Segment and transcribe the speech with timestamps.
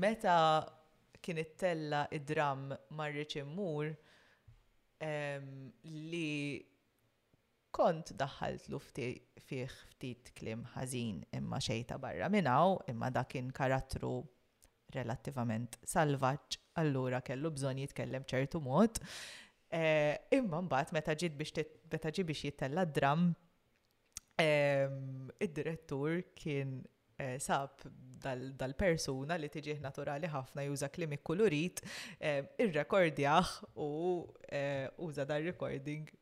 [0.00, 0.38] meta
[1.34, 3.90] it tella id-dram marriċ immur
[5.84, 6.64] li
[7.76, 8.12] kont
[8.72, 9.08] lufti
[9.46, 14.14] fih ftit klim ħażin imma xejta barra minnaw, imma da kien karattru
[14.96, 18.98] relattivament salvaġġ, allura kellu bżonn jitkellem ċertu mod.
[19.70, 23.28] Eh, imma mbagħad meta ġiet biex meta ġi biex dram,
[24.40, 26.80] id-direttur kien
[27.20, 27.74] Eh, sab
[28.20, 31.80] dal-persuna li tiġih naturali ħafna juża klimi kolorit,
[32.20, 33.50] eh, il rekordjaħ
[33.84, 33.90] u
[34.56, 36.16] eh, uża dal-recording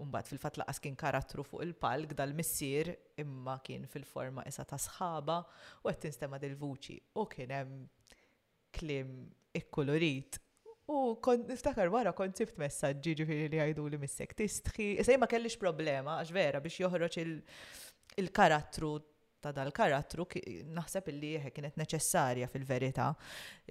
[0.00, 2.88] Umbat fil-fat laqas kien karattru fuq il-palk dal-missir
[3.20, 5.34] imma kien fil-forma isa ta' sħaba
[5.84, 7.82] u għed tinstema dil-vuċi u kien hemm
[8.78, 9.10] klim
[9.60, 10.40] ikkolorit
[10.88, 11.12] U
[11.44, 14.86] niftakar wara kont sift messaġġi ġifiri li għajdu li missek tistħi.
[15.04, 17.18] Sej ma kellix problema, għax vera biex joħroġ
[18.22, 18.94] il-karattru
[19.42, 20.24] ta' dal-karattru
[20.76, 23.04] naħseb jieħe kienet neċessarja fil-verità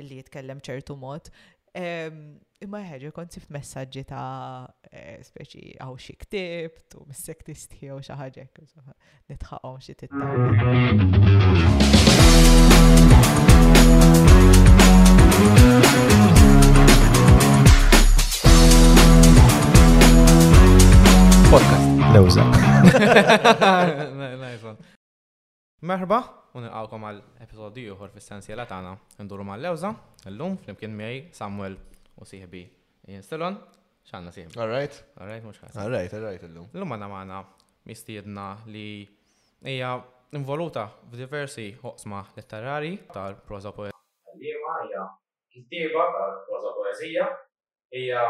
[0.02, 1.28] illi jitkellem ċertu mod.
[1.78, 8.00] Imma ħeġ kont sift messaġġi ta' eh, speċi għaw xie ktib, tu missek tisti għaw
[8.02, 8.48] xi ħaġa
[9.28, 9.98] nitħaqhom xi
[21.52, 21.86] Podcast.
[22.08, 22.44] Lewza.
[25.88, 26.18] Merba,
[26.58, 28.90] un unilqawkom għal episodju uħor fil-sensjela tagħna.
[29.24, 29.94] Nduru ma l lewza
[30.28, 31.78] l-lum, flimkien miħi, Samuel
[32.20, 32.64] u siħbi
[33.24, 33.56] Stilon,
[34.10, 34.58] xanna siħbi.
[34.60, 34.98] All right.
[35.16, 36.66] All right, mhux All right, all right l-lum.
[36.76, 37.38] L-lum għandna magħna
[37.88, 38.84] mistiedna li
[39.64, 39.94] hija
[40.36, 43.96] involuta f'diversi ħoqsma letterari tal-proza poezija.
[44.44, 45.06] Liema hija
[45.56, 47.30] kittieba tal-proza poezija
[47.96, 48.26] hija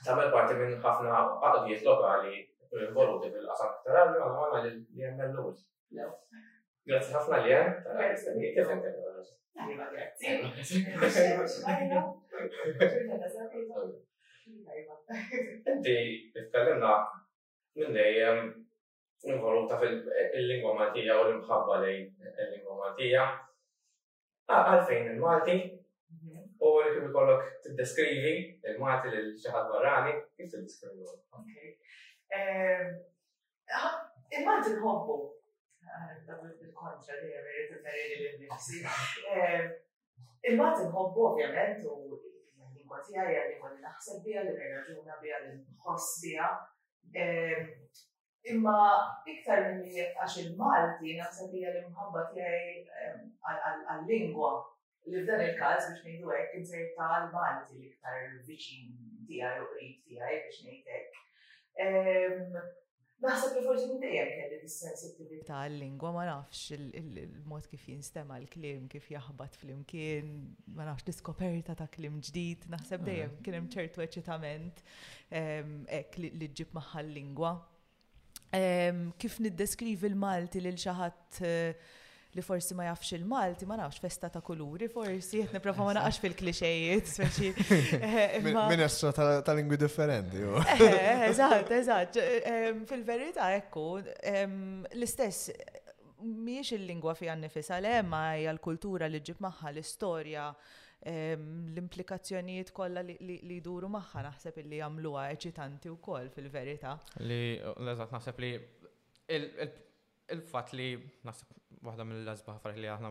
[0.00, 2.42] tagħmel parti minn ħafna qaqdijiet lokali
[2.92, 5.64] volote dell'afatta, no, ma li annallosi.
[5.92, 6.18] No.
[6.82, 8.96] Grazie a Flalian, grazie mille per
[9.54, 9.92] la
[10.66, 12.02] Grazie.
[15.68, 15.86] انت
[16.36, 17.08] اتكلمنا
[17.76, 18.48] من هي
[19.26, 19.86] انفولوتا في
[20.34, 23.40] اللينغوماتية او المخبة لللينغوماتية
[24.48, 25.80] عارفين آه، المالتي
[26.62, 30.96] هو اللي كيف يقول لك تدسكريفي المالتي للشهاد براني كيف تدسكريفي؟
[31.34, 31.78] اوكي
[32.34, 32.94] Ehm,
[33.78, 33.96] ah,
[34.34, 35.16] immaġin nħobbu.
[36.26, 38.80] Bil-kontra ah, li għamiet il-ferri li nifsi.
[39.34, 39.68] Ehm,
[40.52, 45.52] immaġin nħobbu ovvjament u l lingwa tijaj, lingwa li naħseb bija, li nerraġuna bija, li
[45.60, 46.48] nħoss bija.
[47.22, 47.70] Ehm,
[48.54, 48.76] imma
[49.34, 54.54] iktar minni għax il-Malti naħseb bija li mħabba tijaj għal-lingwa
[55.12, 58.90] li f'dan il-każ biex ngħidu hekk insejta l-Malti l-iktar viċin
[59.30, 61.22] tiegħi u qrib tiegħi biex ngħid
[61.82, 62.54] Ehm,
[63.24, 69.56] naħseb li forsi dejjem kelli is-sensitività għal-lingwa ma nafx il-mod kif jinstema l-klim, kif jaħbat
[69.60, 70.30] fl-imkien,
[70.76, 73.08] ma nafx diskoperta ta' klim ġdid, naħseb eh.
[73.10, 74.84] dejjem kien hemm ċertu eċitament
[75.42, 77.54] ehm, hekk li ġġib maħħa l-lingwa.
[78.54, 81.94] Ehm, kif niddeskrivi l-Malti lil xi ħadd eh,
[82.34, 86.18] li forsi ma jafx il-Malti, ma nafx festa ta' kuluri, forsi jett niprofa ma naqax
[86.24, 87.50] fil-klixejiet, speċi.
[88.02, 89.12] Eh, eh, minestra
[89.44, 90.40] ta' lingwi differenti.
[90.42, 90.64] Oh.
[90.82, 92.18] Eh, eżat, eżat.
[92.18, 93.84] Ehm, Fil-verita, ekku,
[94.26, 94.56] ehm,
[94.96, 95.44] l-istess,
[96.24, 97.50] miex il-lingwa fi għanni
[97.82, 100.48] le ma hija l-kultura li ġib maħħa l-istorja,
[101.06, 106.98] ehm, l-implikazzjonijiet kollha li jduru magħha naħseb li jagħmluha eċitanti wkoll fil-verità.
[107.20, 108.52] Li eżatt naħseb li
[110.24, 110.90] il fat li
[111.24, 113.10] naħseb waħda mill-azbaħ farħ li aħna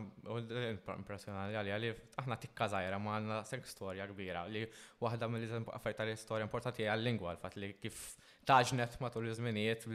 [0.98, 1.90] impressjonali għalli għalli
[2.22, 4.62] aħna tikka zaħira ma għanna sekk storja kbira li
[5.04, 8.02] waħda mill-azbaħ tal-istoria importanti għal lingwa għal-fat li kif
[8.50, 9.86] taġnet matul iż-żminijiet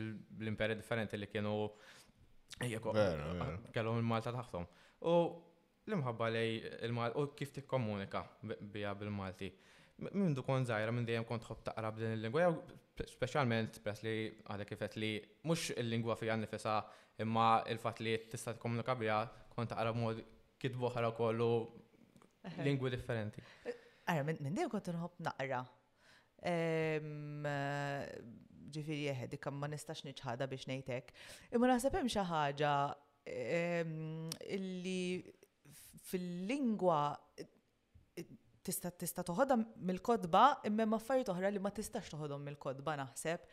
[0.53, 1.55] imperi differenti li kienu
[2.59, 4.65] kellhom il-Malta taħtom.
[5.07, 5.13] U
[5.89, 6.45] l-imħabba li
[6.87, 8.23] il-Malta u kif tikkomunika
[8.73, 9.51] bija bil-Malti.
[10.15, 12.49] Mindu kon zaħira minn dejjem kont ħob taqra b'din il-lingwa
[13.07, 14.13] specialment press li
[14.51, 15.11] għada kifet li
[15.47, 16.79] mux il-lingwa fija nifisa
[17.23, 19.21] imma il-fat li tista t-komunika bija
[19.55, 20.21] konta għara mod
[20.59, 21.49] kitbu ħara kollu
[22.65, 23.43] lingwi differenti.
[24.05, 25.63] Għara, eh, minn dejem kontu nħob naqra.
[28.69, 31.13] Ġifiri jeħed, kam ma nistax nċħada biex nejtek.
[31.53, 32.73] Imma nasabem hemm xi ħaġa
[34.57, 35.01] illi
[36.09, 37.01] fil-lingwa
[38.69, 39.55] tista' tista' toħodha
[39.89, 43.45] mill-kodba imma affarijiet oħra li ma tistax toħodhom mill-kodba naħseb.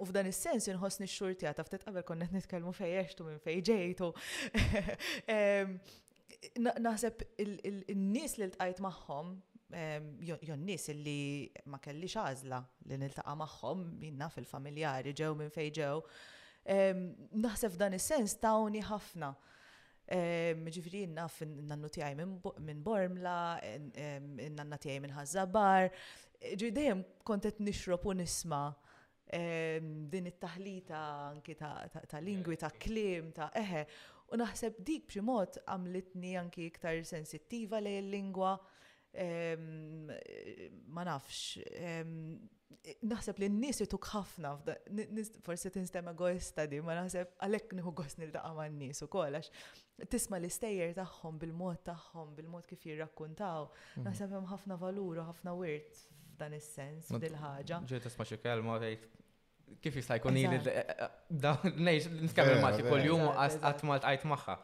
[0.00, 3.64] U f'dan is-sens inħossni x xurti tiegħek ftit qabel konna qed nitkellmu fejjex minn fejn
[3.68, 4.12] ġejtu.
[6.84, 9.30] Naħseb in-nies li ltqajt magħhom
[10.22, 11.16] jon nis illi
[11.68, 15.94] ma kelli xazla li niltaqa maħħom minna fil-familjari ġew minn fej ġew.
[17.44, 19.34] Naħseb dan is-sens tawni ħafna.
[20.10, 23.34] Ġifiri naf nannu tijaj minn Bormla,
[24.56, 25.90] nanna tijaj minn Ħazzabar.
[26.40, 28.62] E, ġi dejjem kontet nixrob u nisma
[29.28, 31.00] din it-taħlita
[31.34, 33.82] anki ta' lingwi, ta' klim, ta' eħe.
[34.32, 35.24] U naħseb dik b'xi
[35.66, 38.56] għamlitni anki iktar sensittiva lej l lingwa
[40.92, 41.56] Ma nafx,
[43.08, 44.50] naħseb li n-nis jituk ħafna,
[45.46, 49.48] forse tinstem egoista di, ma naħseb għalek nħu gos nil-daqqa ma n-nis u kolax,
[50.06, 53.64] tisma l-istejjer tagħhom bil-mod tagħhom, bil-mod kif jirrakkuntaw.
[53.96, 54.04] Mhm.
[54.06, 56.02] Naħseb hemm ħafna valur u ħafna wirt
[56.38, 58.76] f'dan is-sens dil ħaġa Ġiet tisma' xi kelma
[59.84, 64.56] kif jista' jkun ili eh, eh, ngħix nitkellem eh, Malti kuljum qatt Malt tqajt magħha.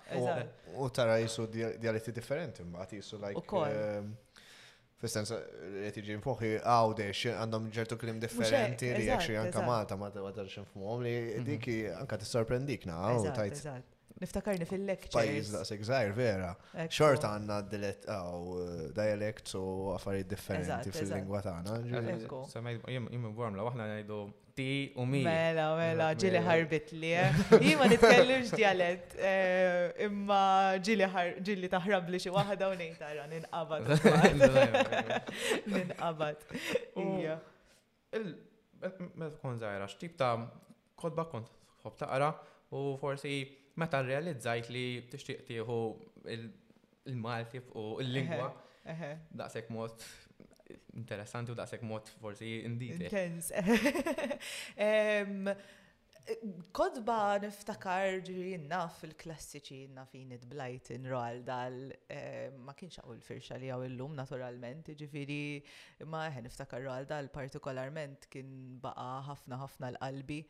[0.79, 4.15] U tara jisu dialetti differenti mbagħad jisu like ehm,
[5.05, 5.29] Fistens,
[5.75, 11.17] rreti ġin fuħi, għawde, għandhom ġertu klim differenti li għaxi anka malta, ma t-għadar li
[11.19, 11.45] mhm.
[11.45, 13.91] diki anka t-sorprendik na, għaw, tajt.
[14.23, 15.17] Niftakarni fil-lecture.
[15.17, 16.51] Pajiz daqshekk żgħir vera.
[16.87, 19.63] Xort għanna d dilet għaw oh, dialekt u
[19.97, 21.79] affarijiet differenti fil-lingwa tagħna.
[21.83, 24.19] Jien warmla għahna għajdu
[24.55, 24.67] ti
[25.03, 25.25] u mi.
[25.27, 26.47] Mela, mela, ġili mela.
[26.47, 27.11] ħarbit li.
[27.19, 27.41] Eh?
[27.65, 30.45] Jien ma nitkellimx dialet, eh, imma
[30.87, 34.95] ġili taħrab li xi waħda u nejtara, tara ninqabad.
[35.75, 36.47] Ninqabad.
[37.03, 37.35] Ija.
[38.15, 40.37] Meta tkun żgħira, x'tip ta'
[41.03, 41.51] kodba kont
[41.83, 42.31] tħobb taqra
[42.75, 43.37] u forsi
[43.81, 45.77] Meta rrealizzajt li tixtieq tieħu
[47.11, 48.51] il-Malti u l lingwa
[49.41, 50.05] Daqshekk mod
[50.99, 53.09] interessanti u daqshekk mod forsi inditi.
[53.09, 53.49] Intens.
[56.77, 61.77] Kodba niftakar ġiri naf il-klassiċi nafin id-blajt inroll dal
[62.65, 65.43] ma kienx għaw il-firxa li għaw il-lum naturalment, ġifiri
[66.15, 68.55] ma niftakar roll dal partikolarment kien
[68.87, 70.41] baqa ħafna ħafna l-qalbi.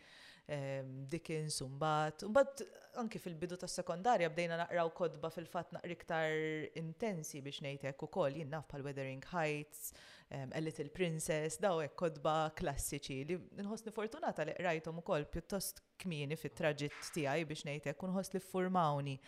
[1.08, 2.22] Dickens, umbat.
[2.26, 2.62] Umbat
[3.00, 6.32] anki fil-bidu ta' sekondarja bdejna naqraw kodba fil-fat naqriktar
[6.78, 9.94] intensi biex nejtek u kol jinnaf pal Wuthering Heights,
[10.30, 15.24] um, A Little Princess, daw ek kodba klassiċi li nħosni fortunata li rajtom u kol
[15.32, 19.18] pjuttost kmini fit traġit tijaj biex nejtek u li formawni.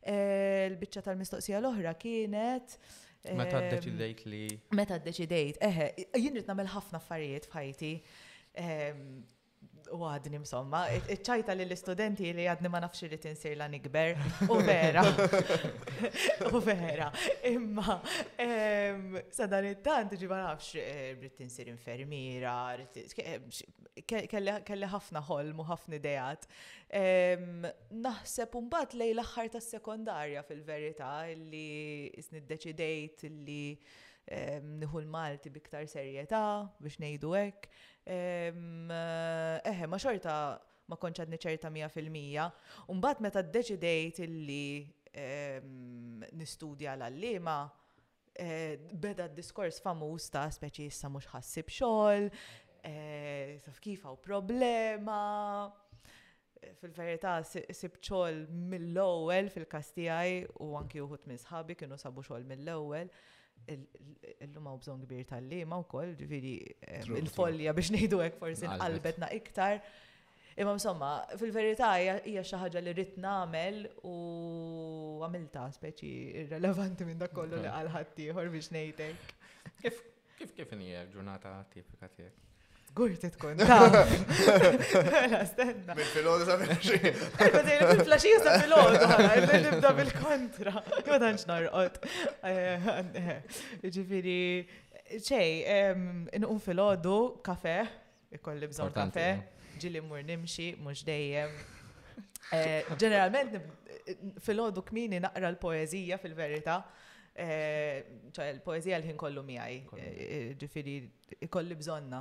[0.00, 0.16] E,
[0.72, 2.78] L-bicċa tal-mistoqsija l-oħra kienet.
[3.36, 4.42] Meta d-deċidejt li.
[4.76, 5.86] Meta d-deċidejt, eħe,
[6.20, 7.94] jien rrit namel ħafna affarijiet fħajti
[9.94, 10.80] u għadni msomma,
[11.24, 14.16] ċajta li l-istudenti li għadni ma nafx li tinsir la nikber,
[14.50, 15.04] u vera,
[16.52, 17.08] u vera,
[17.50, 17.98] imma,
[19.34, 22.54] sadan it-tant ġi ma nafx, eh, rrit tinsir infermira,
[24.04, 26.48] kelli ħafna ħolm u ħafna idejat.
[27.94, 31.66] Naħseb umbat lej l-axħar ta' sekondarja fil-verita, li
[32.18, 33.62] isni d-deċidejt li
[34.24, 36.42] nħu l-Malti biktar serjeta
[36.82, 37.68] biex nejdu hekk.
[38.04, 40.32] Eħe, eh, ma xorta
[40.90, 42.50] ma konċadni ċerta 100%.
[42.92, 44.84] Umbat meta d-deċidejt illi
[46.34, 47.54] nistudja l-allima,
[48.34, 52.26] eh, beda d-diskors famuż ta' speċi issa mux ħassib xol,
[52.84, 55.20] eh, taf kif għaw problema,
[56.80, 60.34] fil-verità sib xol mill-ewel fil-kastijaj
[60.64, 63.08] u anki uħut minn sħabi kienu sabu xol mill-ewel
[64.44, 66.54] illum għaw bżon kbir tal-lima u koll, ġifiri,
[66.94, 69.78] eh, il-folja biex nejdu għek forsi qalbetna iktar.
[70.56, 73.80] Imma insomma, fil-verità hija xi ħaġa li rrid nagħmel
[74.10, 74.14] u
[75.26, 76.10] għamilta speċi
[76.44, 79.32] irrelevanti minn dak kollu li qal ħadd ieħor biex ngħidlek.
[79.82, 80.02] Kif
[80.38, 82.42] kif kif hija ġurnata tipika tiegħek?
[82.94, 83.56] Zgur titkun.
[83.58, 85.94] Mela, stenna.
[85.98, 86.98] Mil-filodu sa' fil-axi.
[87.98, 90.72] Fil-axi sa' filodu, għalli nibda bil-kontra.
[91.02, 91.98] Kima tanċ narqot.
[93.96, 94.38] Ġifiri,
[95.10, 95.58] ċej,
[96.38, 97.16] nqum filodu,
[97.50, 97.80] kafe,
[98.38, 99.72] ikolli bżon kafe, eh?
[99.82, 101.50] ġili mur nimxi, mux dejjem.
[102.54, 103.58] Eh, ġeneralment,
[104.46, 106.78] filodu kmini naqra l-poezija fil-verita.
[107.34, 110.92] Eh, ċa l poezija l-ħin kollu miħaj, eh, eh, ġifiri,
[111.50, 112.20] kolli bżonna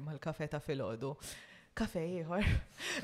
[0.00, 1.10] mal-kafe ta' fil-ħodu.
[1.76, 2.46] Kafe jħor.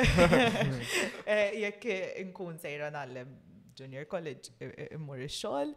[1.60, 1.84] Jekk
[2.30, 3.34] nkun sejra nallem
[3.76, 4.48] junior college
[4.96, 5.74] immur il-xol,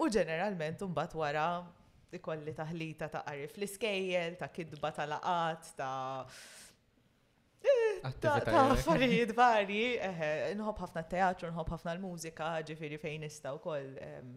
[0.00, 1.44] u ġeneralment un-bat wara
[2.16, 6.00] ikolli taħlita ta' arif l-iskejjel, ta' kidba ta' laqat, ta'
[8.04, 8.38] Eh, ta'
[8.72, 9.80] affarijiet varji,
[10.60, 14.30] nħob ħafna teatru, nħobb ħafna l-mużika, ġifiri fejn nista' wkoll ehm,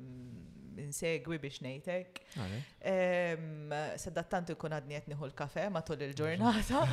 [0.84, 2.20] insegwi biex nejtek.
[2.92, 3.72] Ehm,
[4.04, 6.84] Seddat tantu kun għadni għetni nieħu l-kafe matul il-ġurnata.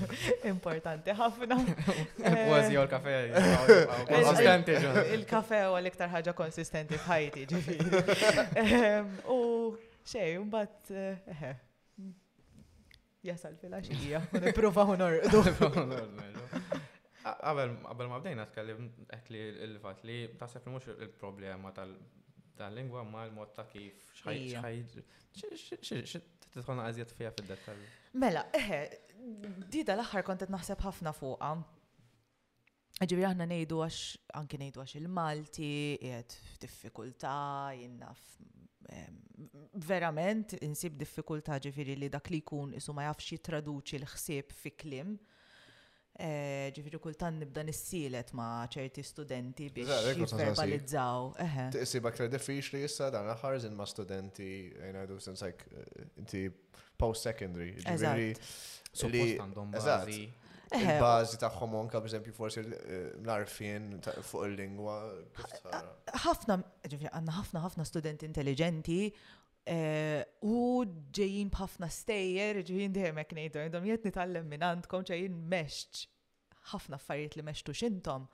[0.52, 1.60] Importanti ħafna.
[2.20, 3.18] Kważi eh, l-kafe.
[3.94, 4.76] Eh, konsistenti.
[5.16, 8.48] Il-kafe huwa l-iktar ħaġa konsistenti f'ħajti ġifiri.
[8.66, 9.40] Ehm, u
[10.04, 11.62] xejn, mbagħad
[13.24, 15.16] jasal fil-axija, niprofa honor.
[17.24, 17.70] Għabel
[18.10, 18.88] ma bdejna tkellim
[19.32, 25.06] li il-fat li tasef mux il-problema tal-lingwa ma l-mod ta' kif xħajġ.
[26.52, 27.80] Titħolna għazjet fija fil-dettal.
[28.20, 28.80] Mela, eħe,
[29.72, 31.54] dida l-axħar kontet naħseb ħafna fuqa.
[33.02, 34.02] Ġibri aħna nejdu għax,
[34.38, 37.38] anki nejdu għax il-Malti, jgħed f'diffikultà,
[37.74, 38.20] jinnaf
[39.74, 45.16] verament insib diffikultà ġifiri li dak li jkun isu ma jafx jitraduċi l-ħsieb fi klim.
[46.14, 51.32] Eh, ġifiri kultan nibda nissilet ma ċerti studenti biex jivverbalizzaw.
[51.74, 54.46] Tisiba kredi fiex li jissa dan ħarzin ma studenti,
[54.78, 56.44] għajnadu eh, sens eh, inti
[56.98, 57.74] post-secondary.
[57.82, 58.30] Ġifiri.
[58.94, 60.24] Suppost għandhom bazi.
[60.74, 63.96] Il-bazi taħħom ka b'eżempju, forsi l-arfin
[64.30, 64.94] fuq il-lingwa.
[66.24, 69.10] ħafna, ġifri, għanna ħafna ħafna studenti intelligenti
[69.64, 70.84] Eh, u
[71.16, 76.02] ġejjin b'ħafna stejjer, ġejjin dejjem nejdu, ngħidu, għandhom jett nitgħallem minn għandkom ġejjin meċċ,
[76.74, 78.26] ħafna affarijiet li mextu xintom.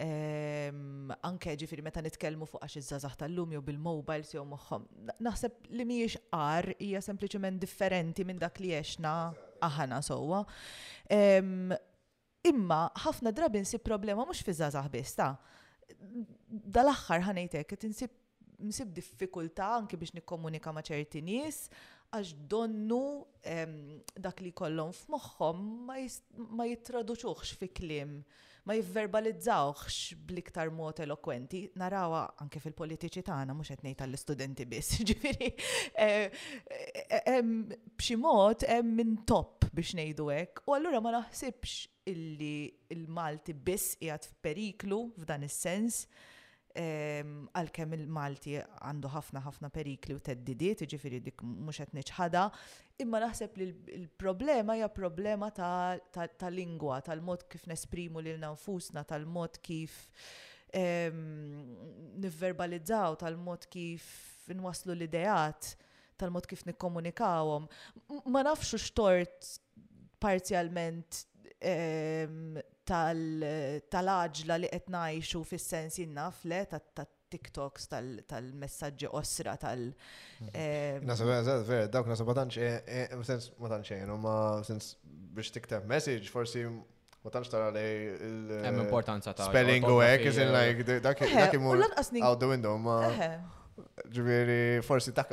[0.00, 4.86] Ehm, anke ġifiri meta nitkellmu fuq għax iż-żazax tal-lum jew bil-mobiles jew moħħom.
[5.26, 9.16] Naħseb li mhijiex għar hija sempliċement differenti minn dak li jexna
[9.66, 10.44] aħna sewwa.
[11.10, 11.74] Ehm,
[12.46, 15.32] imma ħafna drabi nsib problema mhux fi żazax biss ta'
[16.78, 18.14] dal-axħar ħanejtek, tinsib
[18.64, 21.62] nsib diffikultà anki biex nikkomunika ma' ċerti nies
[22.10, 23.00] għax donnu
[24.18, 25.66] dak li kollhom f'moħħom
[26.56, 28.16] ma jittraduċuħx fi kliem,
[28.66, 31.60] ma jivverbalizzawx bliktar mod elokwenti.
[31.78, 35.52] Narawa anke fil-politiċi tagħna mhux qed ngħid għall-istudenti biss, ġifieri
[36.02, 36.42] eh,
[37.22, 40.64] eh, b'xi mod hemm minn topp biex ngħidu hekk.
[40.66, 42.52] U allura ma naħsibx illi
[42.90, 46.02] il-Malti biss qiegħed f'periklu f'dan is-sens.
[46.10, 46.28] Il
[46.72, 52.44] għalkemm il-Malti għandu ħafna ħafna perikli u teddidiet, ġifiri dik mhux qed niċħada,
[53.02, 59.96] imma naħseb li l-problema hija problema ta' lingwa, tal-mod kif nesprimu lilna nfusna, tal-mod kif
[62.22, 64.04] nivverbalizzaw, tal-mod kif
[64.54, 65.72] nwaslu l-ideat,
[66.20, 67.66] tal-mod kif nikkomunikawhom.
[68.30, 69.54] Ma nafxu xtort
[70.22, 77.90] um, tal aġla li qed ngħixu fis-sens jinnaf le tat-TikToks
[78.30, 79.92] tal-messaġġi osra tal-
[80.42, 80.50] mhm.
[80.52, 81.30] eh, Nasab
[81.68, 82.24] vera, dawk nasa
[82.58, 84.34] eh, eh, ma sens ma tantx jgħinu ma
[84.66, 87.86] sens biex tikteb message forsi ma tantx tara li
[88.66, 91.22] hemm importanza ta' spelling u hekk isin like dak
[91.60, 92.98] imur out the window ma
[94.10, 95.30] ġifieri forsi dak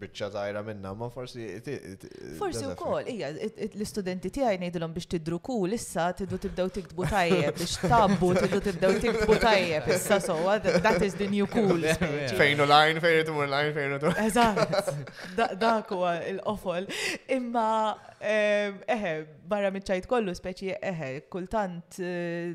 [0.00, 1.46] bicċa tajra minna, ma forsi.
[2.38, 3.30] Forsi u kol, ija,
[3.66, 8.96] l-istudenti id nejdilom biex tidru kul, issa tiddu tibdaw tiktbu tajjeb, biex tabbu tiddu tibdaw
[9.02, 10.36] tiktbu tajjeb, issa so,
[10.86, 11.86] that is the new cool.
[12.40, 14.12] Fejnu lajn, fejnu timur lajn, fejnu tu.
[14.26, 14.92] Eżat,
[15.64, 16.88] dak huwa l-ofol.
[17.36, 17.68] Imma,
[18.26, 19.14] eħe,
[19.48, 22.52] barra mitċajt kollu, speċi, eħe, kultant eh,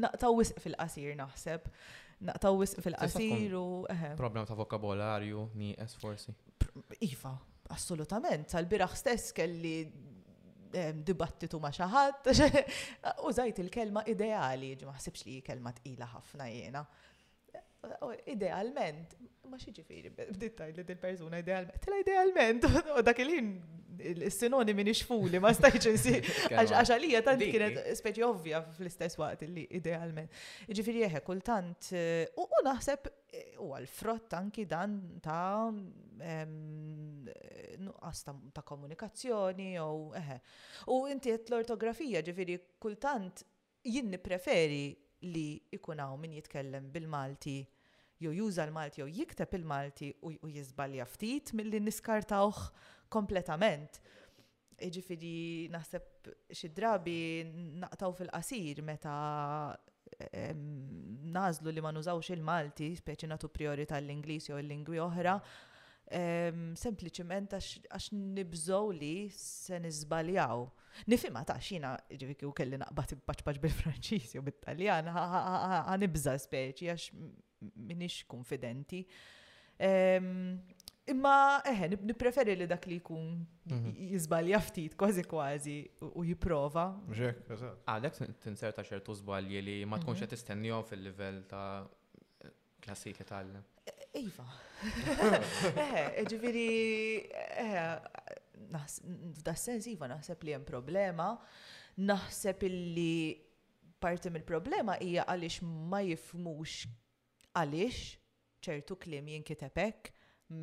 [0.00, 1.70] naqtaw wisq fil-qasir naħseb
[2.26, 3.64] naqtaw wisq fil-qasir u.
[4.18, 6.34] Problem ta' vokabolarju, nieqes forsi.
[7.06, 7.34] Iva,
[7.74, 8.48] assolutament.
[8.50, 12.32] Tal-biraħ stess kelli ehm, dibattitu ma' xaħat,
[13.28, 16.86] użajt il-kelma ideali, ġi maħsibx li kelma tqila ħafna jena
[18.26, 19.14] idealment,
[19.48, 22.66] ma firri b'dittaj li dil-persuna idealment, tela idealment,
[22.98, 26.12] u dak il sinoni minni xfuli, ma stajċen si,
[26.52, 30.30] għax għalija tant kienet speċi ovvja fl-istess waqt li idealment.
[30.34, 35.70] firri jiġifieri eħe, kultant, eh, u naħseb eh, u għal-frott anki dan ta'
[37.78, 40.40] nuqqas ta' komunikazzjoni u eħe.
[40.94, 43.46] U inti l-ortografija ġifiri kultant
[43.86, 44.86] jinn preferi
[45.26, 47.56] li ikunaw min jitkellem bil-Malti
[48.22, 52.60] jew juża l-Malti jew jikteb il-Malti u, u jizbalja ftit mill-li niskartawh
[53.10, 53.98] kompletament.
[54.78, 57.16] Iġifiri naħseb xi drabi
[57.82, 59.16] naqtaw fil-qasir meta
[60.58, 65.36] nażlu li ma nużawx il-Malti, speċi natu priorità l-Ingliż jew l-lingwi oħra,
[66.76, 70.64] sempliciment għax nibżow li se nizbaljaw.
[71.08, 77.10] Nifima ta' xina ġiviki u kelli naqbat baċbaċ bil-Franċis u bil-Taljan, għanibża speċi għax
[77.90, 79.04] minix konfidenti.
[81.08, 83.38] Imma eħe, nipreferi li dak li jkun
[83.68, 83.94] mhm.
[84.14, 85.76] jizbalja ftit kważi kważi
[86.14, 86.88] u jiprofa.
[87.12, 90.22] t tinserta ċertu zbalji li ma tkunx mhm.
[90.26, 91.84] qed tistennihom fil-livell ta'
[92.80, 93.50] klassiki tal
[94.16, 94.46] Iva.
[95.88, 96.66] Eh, ġifiri,
[97.28, 101.26] eh, f'da sens Iva naħseb li hemm problema,
[101.98, 103.32] naħseb illi
[103.98, 106.84] parti mill-problema hija għaliex ma jifmux
[107.58, 108.06] għaliex
[108.68, 110.12] ċertu klim jinkitepek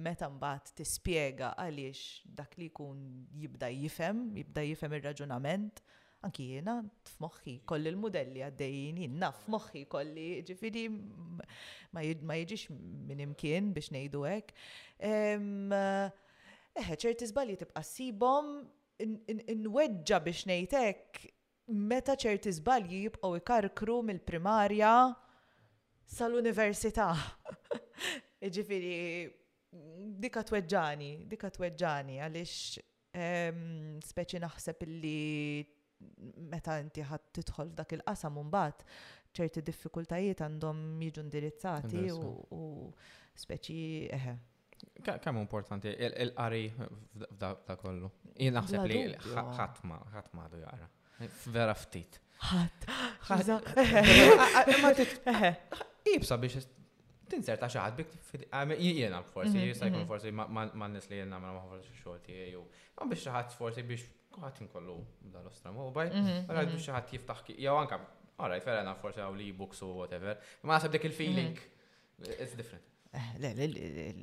[0.08, 3.04] meta mbagħad tispjega għaliex dak li jkun
[3.42, 5.84] jibda jifhem, jibda jifhem ir-raġunament
[6.26, 6.76] anki jena
[7.16, 10.86] f-moħi kolli l-modelli għaddejjin jina moħi kolli ġifiri
[11.96, 14.56] ma jiġix minn imkien biex nejdu hekk.
[15.00, 15.78] Eħe,
[16.76, 18.50] eh, ċerti zbalji tibqa sibom
[19.06, 21.22] n-wedġa biex nejtek
[21.90, 24.96] meta ċerti zbalji jibqaw ikarkru mill-primarja
[26.18, 27.12] sal-università.
[28.56, 28.98] Ġifiri,
[30.22, 30.86] dika dikka
[31.34, 35.74] dika tweġġani, għalix speċi naħseb illi
[36.52, 38.84] meta inti ħadd tidħol f'dak il-qasam mbagħad
[39.36, 42.62] ċerti diffikultajiet għandhom jiġu indirizzati u
[43.46, 43.80] speċi
[44.18, 44.36] eħe.
[45.06, 48.10] Kemm importanti il-qari f'da kollu.
[48.38, 50.90] Jien naħseb li ħatma ħatma għadu jara.
[51.50, 52.20] Vera ftit.
[52.46, 52.90] Ħadd.
[53.28, 55.20] Ħadd.
[56.06, 56.66] Jibsa biex
[57.30, 58.12] tinser ta' xaħat bik
[58.82, 60.08] jiena forsi, mhm, jisajkun mhm.
[60.12, 60.32] forsi
[60.82, 62.64] ma' nis li jiena ma' forsi xorti tiegħi jew
[63.00, 64.06] ma' biex xaħat forsi biex
[64.36, 64.98] kuħat nkollu
[65.36, 68.02] dal-ostra mobile, mhm, għal biex xaħat jiftaħ jew anka,
[68.46, 71.60] għaraj, ferena forsi għaw li books u whatever, ma' nasab dik il-feeling,
[72.26, 72.94] it's different.
[73.16, 74.16] Eh,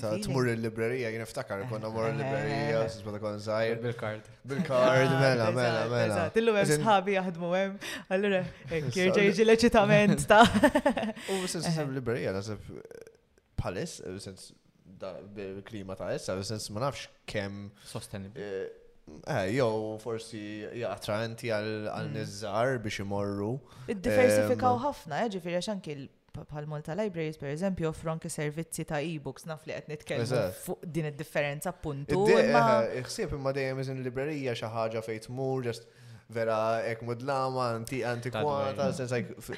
[0.00, 3.78] ta' tmur il-librerija, jien eh, eh, konna mor il-librerija, s-sbata kon zaħir.
[3.82, 4.28] Bil-kard.
[4.48, 6.24] Bil-kard, ah, mela, mela, mela, mela.
[6.34, 7.76] Tillu għem sħabi għem,
[8.10, 8.42] għallura,
[8.94, 10.42] kirġa leċitament ta'
[11.32, 12.34] U sens librerija
[13.58, 14.50] palis, sens
[15.68, 17.68] klima ta' essa, sens ma' nafx kem.
[17.86, 18.48] Sostenibli.
[19.22, 20.38] Eh, jow forsi
[20.76, 22.84] jgħatranti għal-nizzar mm.
[22.86, 23.54] biex imorru.
[23.90, 26.04] Id-diversifikaw ħafna, ġifiri, għaxan kil
[26.36, 30.86] bħal Malta Libraries, per eżempju, offron ki servizzi ta' e-books, naf li qed nitkellmu fuq
[30.88, 32.22] din id-differenza appuntu.
[32.28, 35.88] Iħsib imma dejjem iżin librerija xi ħaġa fejn tmur, ġest
[36.32, 36.58] vera
[36.88, 39.50] ek mudlama, anti antikwata, sens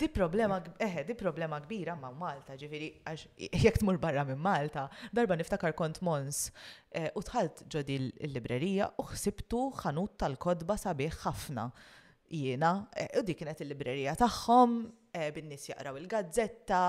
[0.00, 3.24] Di problema, eħe, di problema kbira ma' Malta, ġifiri, għax
[3.64, 6.44] jek tmur barra minn Malta, darba niftakar kont Mons,
[6.94, 7.96] eh, u tħalt ġodi
[8.28, 11.66] l-librerija u xsibtu ħanut tal-kodba sabiħ ħafna.
[12.30, 14.78] Jiena, eh, u dik kienet il-librerija tagħhom,
[15.12, 16.80] Eh, bin-nies jaqraw il-gazzetta,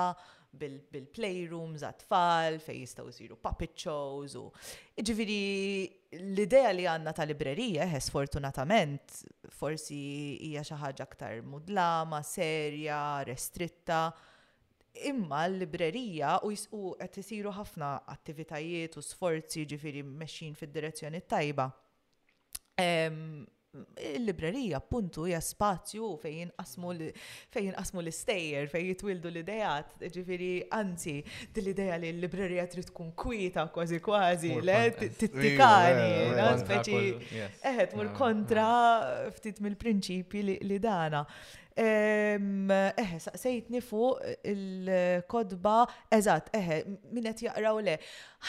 [0.62, 4.44] bil-playrooms għat-tfal, fej jistaw ziru puppet shows u.
[5.01, 5.40] Iġviri,
[6.20, 9.22] l-idea li għanna ta' librerija, he eh, fortunatament,
[9.57, 9.98] forsi
[10.50, 13.00] hija xi ħaġa aktar mudlama, serja,
[13.31, 14.03] restritta.
[15.10, 21.70] Imma l-librerija u jisqu qed isiru ħafna attivitajiet u sforzi ġifiri mexxin fid-direzzjoni tajba.
[22.81, 23.42] Um,
[24.14, 26.50] il-librerija puntu hija spazju fejn
[27.77, 31.14] qasmu l-istejjer, fejn jitwildu l-idejat, ġifiri, anzi,
[31.55, 37.00] dil-ideja li l-librerija trid tkun kwita kważi kważi, le, tittikani, eh, eh, speċi,
[37.40, 39.38] eħet, eh, mur mm, kontra mm.
[39.38, 41.24] ftit mill-prinċipi li dana.
[41.81, 44.20] Eħe, saqsejtni fuq
[44.51, 45.77] il-kodba,
[46.20, 46.81] eżat, eħe,
[47.16, 47.96] minnet jaqraw le.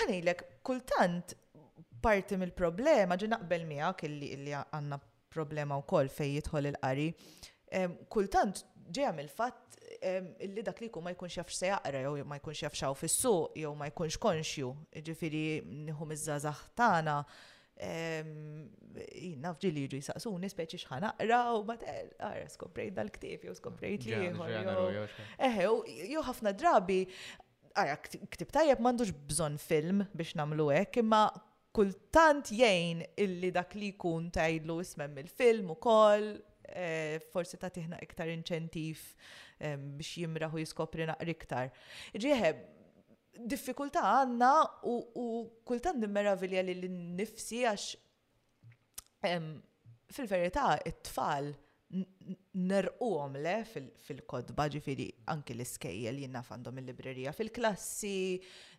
[0.03, 1.37] Ħanejlek, kultant
[2.03, 4.99] parti mill-problema ġi naqbel miegħek illi għandna
[5.35, 7.09] problema wkoll fejn jidħol il-qari.
[8.12, 9.79] Kultant ġeja mill-fatt
[10.45, 13.73] illi dak li ma jkunx jafx se jaqra jew ma jkunx jafx għaw fis-suq jew
[13.79, 14.71] ma jkunx konxju,
[15.09, 15.45] ġifiri
[15.88, 17.16] nieħu miż-żazax tagħna
[17.83, 21.14] jina fġi li ġu jisaqsuni nispeċi xħana,
[21.57, 25.71] u ma għara skoprejt dal ktif jew skoprejt li Eħe,
[26.11, 27.07] jew ħafna drabi,
[27.73, 27.97] għara
[28.35, 31.25] ktib tajjeb mandux bżon film biex namlu hekk, imma
[31.73, 36.35] kultant jgħin illi dak li jkun tajlu ismem il-film u koll,
[36.69, 39.01] eh, forsi ta' tiħna iktar inċentif
[39.65, 41.73] ehm, biex jimraħu jiskopri naqri iktar.
[42.15, 42.63] Ġieħeb,
[43.49, 44.53] diffikulta għanna
[44.87, 45.27] u
[45.65, 47.91] kultant nimmeravilja li l-nifsi għax
[49.33, 49.53] ehm,
[50.13, 51.55] fil-verità it-tfal
[51.93, 53.53] nerquhom le
[54.01, 58.39] fil-kodba ġifiri anki l-iskejjel jinnaf għandhom il-librerija fil-klassi,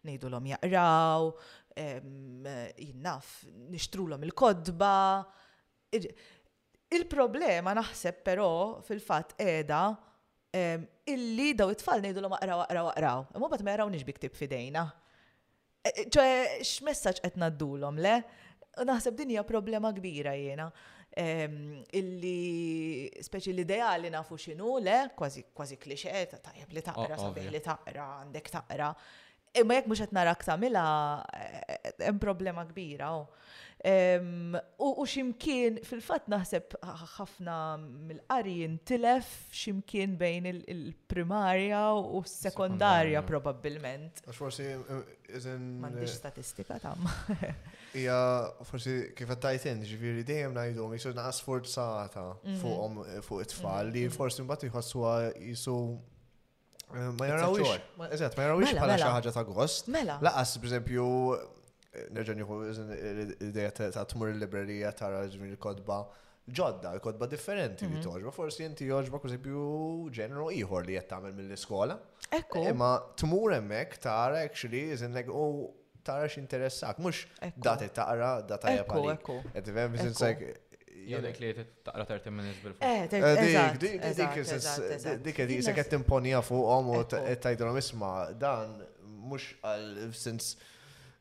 [0.09, 1.27] nejdu l-om jaqraw,
[2.77, 5.23] jinnaf, nixtrulom il-kodba.
[6.93, 8.49] Il-problema naħseb però
[8.85, 9.81] fil-fat edha
[11.09, 13.23] illi daw it-tfal nejdu l-om għaraw għaraw għaraw.
[13.41, 14.85] Mu bat ma nix biktib fidejna.
[15.83, 18.15] E, e, ċoħe, x-messagġ qed d le?
[18.87, 20.71] Naħseb dinja problema kbira jena.
[21.93, 25.43] illi speċi l-ideali nafu xinu le, kważi
[25.77, 28.93] kliċet, klixet, li taqra, sabiħ li taqra, għandek taqra
[29.61, 30.85] imma eh, jekk mhux qed narak tagħmilha
[31.37, 33.13] eh, hemm problema kbira.
[33.13, 33.39] Oh.
[33.83, 36.77] U ximkien fil-fatt naħseb
[37.17, 44.21] ħafna mill-qari jintilef ximkien bejn il-primarja u s-sekondarja probabbilment.
[44.23, 44.69] Għax forsi
[45.35, 45.67] izin.
[45.83, 47.03] M'għandix statistika tam.
[47.99, 48.15] Ija
[48.69, 53.19] forsi kif għattajtin, ġifieri dejjem ngħidhom jisu naqas forzata mhm.
[53.27, 54.15] fuq it-tfal li mhm.
[54.15, 55.17] forsi mbagħad jħossuha
[55.49, 55.77] jisu
[56.93, 57.69] Ma jarawix.
[58.13, 59.05] Eżatt, ma jarawix mela, bħala mela.
[59.05, 59.89] xi ħaġa ta' gost.
[59.93, 60.17] Mela.
[60.25, 61.05] Laqas b'eżempju
[62.17, 66.01] nerġa' nieħu l-idea ta' tmur il-librerija tara ġmir kodba
[66.53, 68.03] ġodda, kodba differenti li mhm.
[68.05, 69.67] toġba, forsi inti joġba kużempju
[70.17, 71.97] ġenru ieħor li qed tagħmel mill-iskola.
[72.39, 72.65] Ekku.
[72.77, 75.71] Ma tmur hemmhekk tara actually iżin like oh
[76.05, 77.25] tara x'interessak, mhux
[77.63, 79.15] dati taqra data jabali.
[79.15, 80.55] Ekku, ekku.
[81.07, 81.49] Jadek li
[81.85, 82.83] taqra 30 minutes bil-fuq.
[82.83, 88.13] Eh, eh, dik dik se eh, qed timponija fuqhom u tgħidulhom isma'
[88.45, 89.91] dan mhux għal
[90.23, 90.55] since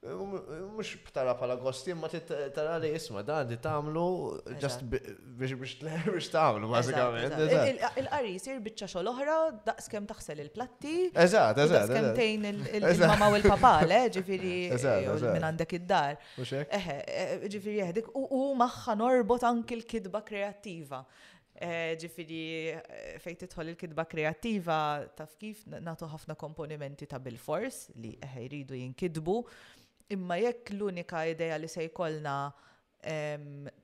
[0.05, 5.77] mux ptara pala gosti, ma tara li isma, da di tamlu, just biex biex
[6.15, 7.37] biex tamlu, bazzikament.
[8.03, 11.11] Il-qari jisir bieċa xol oħra, daqskem taħsel il-platti.
[11.15, 11.87] Eżat, eżat.
[11.87, 12.49] Daqskem tejn
[12.83, 14.57] il-mama u l-papa, eh, le, ġifiri,
[15.37, 16.17] minn għandek id-dar.
[16.39, 21.05] Eħe, eh, eh, ġifiri jahdik, u maħħa norbot anki l-kidba kreativa.
[22.03, 22.39] ġifiri
[23.23, 24.81] fejn tidħol il-kidba kreativa
[25.15, 28.17] taf kif natu ħafna komponimenti ta' bil-fors li
[28.49, 29.37] jridu jinkidbu.
[30.11, 32.43] Imma jekk l-unika ideja li se jkollna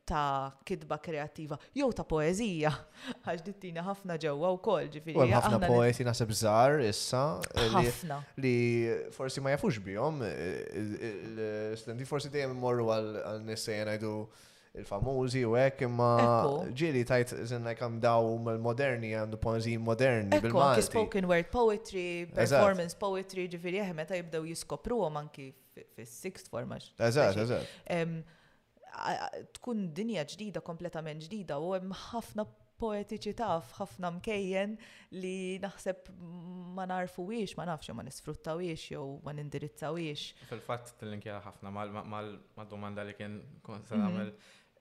[0.06, 2.70] ta' kidba kreativa, jew ta' poezija,
[3.26, 5.18] għax dittina ħafna ġewwa wkoll ġifieri.
[5.24, 7.24] Hemm ħafna poeti naħseb żgħar issa
[7.74, 8.20] Ħafna.
[8.38, 8.54] li
[9.18, 14.14] forsi ma jafux bihom, eh, eh, eh, l-istendi forsi dejjem imorru għal nissejja ngħidu
[14.76, 16.08] il-famużi u hekk imma
[16.76, 20.82] ġieli tajt zinna kam daw mal-moderni għandu ponzi moderni bil-malti.
[20.90, 26.74] spoken word poetry, performance poetry, ġifiri eħ meta jibdew jiskopru għom anki fil sixth form
[26.74, 27.74] Eżat, eżat.
[29.58, 32.44] Tkun dinja ġdida, kompletament ġdida u hemm ħafna
[32.78, 34.76] poetiċi taf, ħafna mkejjen
[35.18, 36.12] li naħseb
[36.78, 40.32] ma narfu wiex, ma nafx, ma nisfrutta wiex, jow ma nindirizza wiex.
[40.52, 43.96] fil fat t-linkja ħafna mal-domanda li kien konsa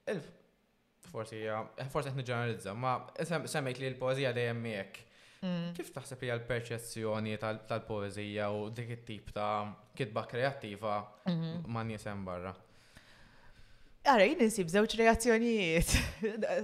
[0.07, 0.27] Ilf,
[1.11, 1.41] forsi,
[1.91, 2.93] forsi għetni ġeneralizza, ma
[3.27, 5.01] semmejt li l-poezija dejjem miek.
[5.43, 5.67] Mm.
[5.77, 9.67] Kif taħseb li l-perċezzjoni tal-poezija u dik it-tip ta'
[9.99, 10.95] kitba kreattiva
[11.29, 11.51] mhm.
[11.73, 12.55] ma' nisem barra?
[14.07, 15.93] Għara, jien insib zewċ reazzjonijiet,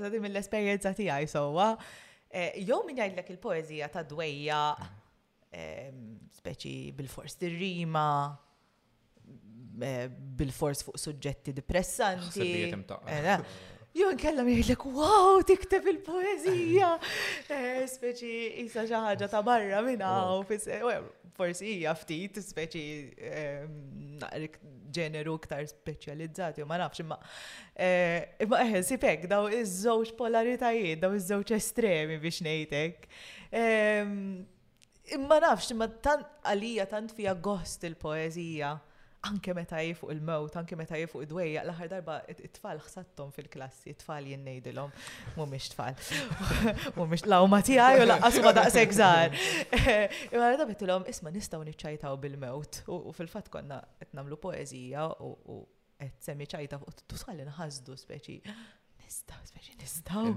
[0.07, 1.73] għadim mill-esperienza tijaj sowa.
[2.33, 5.49] Eh, Jow min jgħidlek il-poezija ta' dwejja, mm.
[5.59, 6.05] ehm,
[6.39, 8.07] speċi bil forsti rima
[9.81, 12.45] Eh, bil-fors fuq suġġetti depressanti.
[13.09, 13.41] Eh,
[13.97, 16.91] jo nkellem jgħidlek, wow, tikteb il-poezija!
[17.49, 18.31] Eh, speċi
[18.61, 20.37] jisa xi ħaġa ta' barra minna mela.
[20.37, 22.83] u forsi hija ftit speċi
[23.31, 24.21] ehm,
[24.93, 27.17] ġeneru ktar speċjalizzati u ma nafx imma
[28.45, 33.09] imma sipek daw iż-żewġ polaritajiet, daw iż-żewġ estremi biex nejtek.
[33.49, 34.43] Ehm,
[35.17, 38.75] imma nafx imma tant għalija tant fija gost il-poezija
[39.23, 44.91] anke meta jifuq il-mewt, anke meta jifuq id-dwejja, l-aħħar darba it-tfal ħsattom fil-klassi, it-tfal jinnejdilhom,
[45.37, 45.95] mhumiex tfal.
[46.97, 49.37] Mhumiex ma tiegħi u laqqas ma daqshekk żgħar.
[50.31, 55.63] Imma rada bitilhom isma' nistgħu niċċajtaw bil-mewt u fil-fatt konna qed nagħmlu poeżija u
[56.03, 58.39] qed semmi ċajta fuq tusħalli nħasdu speċi
[59.03, 60.29] nistaw, speċi nistaw.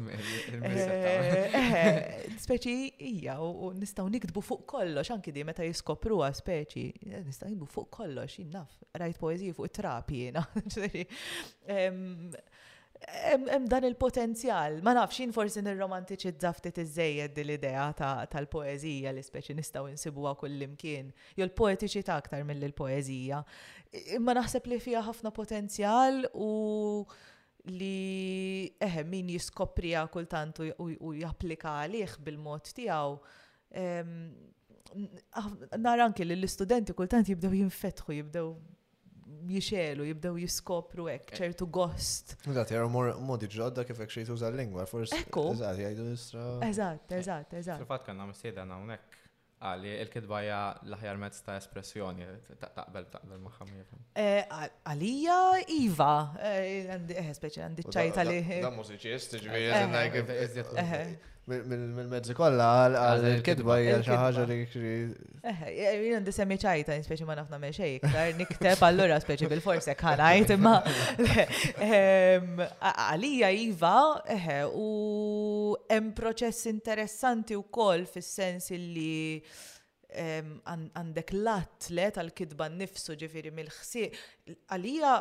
[0.56, 2.76] Eh, eh, speċi
[3.06, 7.88] ija u nistaw nikdbu fuq kollox, anki di meta jiskopru speċi, eh, nistaw nikdbu fuq
[8.00, 8.70] kollox, jinnaf,
[9.02, 10.44] rajt poezija fuq trapi jena.
[13.06, 17.82] Hemm dan il-potenzjal, ma nafx jien forsi nirromantiċizza ftit iż-żejjed l-idea
[18.32, 23.42] tal-poeżija li speċi nistgħu insibuha kullimkien, jew l-poetiċità aktar mill poezija
[24.16, 26.52] Imma naħseb li fiha ħafna potenzjal u
[27.70, 33.16] li eħe min jiskoprija kultant u japplika għalih bil-mod tijaw.
[35.82, 38.50] Nara anki li l-istudenti kultant jibdew jinfetħu, jibdew
[39.50, 41.40] jixelu, jibdew jiskopru ek, eh.
[41.42, 42.36] ċertu gost.
[42.46, 45.18] Eżat, jara modi ġodda kif ek xejtu za lingwa, forse.
[45.18, 45.48] Ekku.
[45.56, 46.48] Eżat, jajdu jistra.
[46.68, 47.82] Eżat, eżat, eżat.
[47.86, 48.78] fil kanna misteda na
[49.56, 52.26] Għalli, il kidbaja l-ħjar mezz ta' espressjoni,
[52.60, 53.86] taqbel taqbel maħamija.
[54.84, 55.38] Għalija,
[55.78, 58.36] Iva, għandi, eħe, speċi għandi ċajta li.
[58.66, 59.38] Da' mużiċist,
[59.94, 60.26] najgħi,
[61.46, 65.10] mill-mezzi kollha għal il-kidba hija xi ħaġa li eh,
[65.52, 69.92] eh, Jien għandi semmi ċajta speċi ma nafna me xejn iktar nikteb allura speċi bil-forsi
[69.92, 70.72] hekk imma
[71.86, 73.94] ehm, għalija iva
[74.34, 74.90] eh, u
[75.86, 79.38] hemm proċess interessanti wkoll fis-sens li
[80.16, 81.50] għandek l
[81.96, 84.04] le tal kidba nifsu ġifiri mill-ħsi.
[84.76, 85.12] Għalija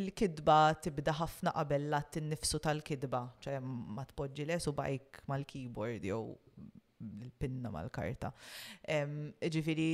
[0.00, 6.20] il-kidba tibda ħafna qabel latt att nifsu tal-kidba, ċe ma tpoġġi lesu bajk mal-keyboard jew
[7.00, 8.32] l-pinna mal-karta.
[8.88, 9.90] Ġifiri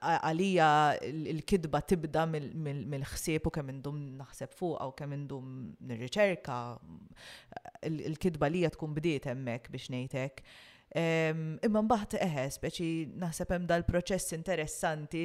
[0.00, 0.68] għalija
[1.10, 5.54] il-kidba tibda mill-ħsieb u kemm indum naħseb fuq u kemm indum
[5.90, 6.58] nirriċerka,
[7.88, 10.46] il-kidba lija tkun bdiet hemmhekk biex ngħidlek.
[10.94, 12.86] Imma mbaħt eħe, speċi
[13.22, 15.22] naħseb hemm dal-proċess interessanti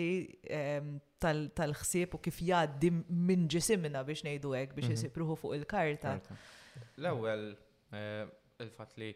[1.21, 4.97] tal-ħsieb u kif jgħaddi minn ġisimna biex ngħidu hekk biex mhm.
[4.97, 6.15] isipruħu fuq il-karta.
[6.97, 7.45] L-ewwel
[7.93, 8.25] eh,
[8.65, 9.11] il-fatt li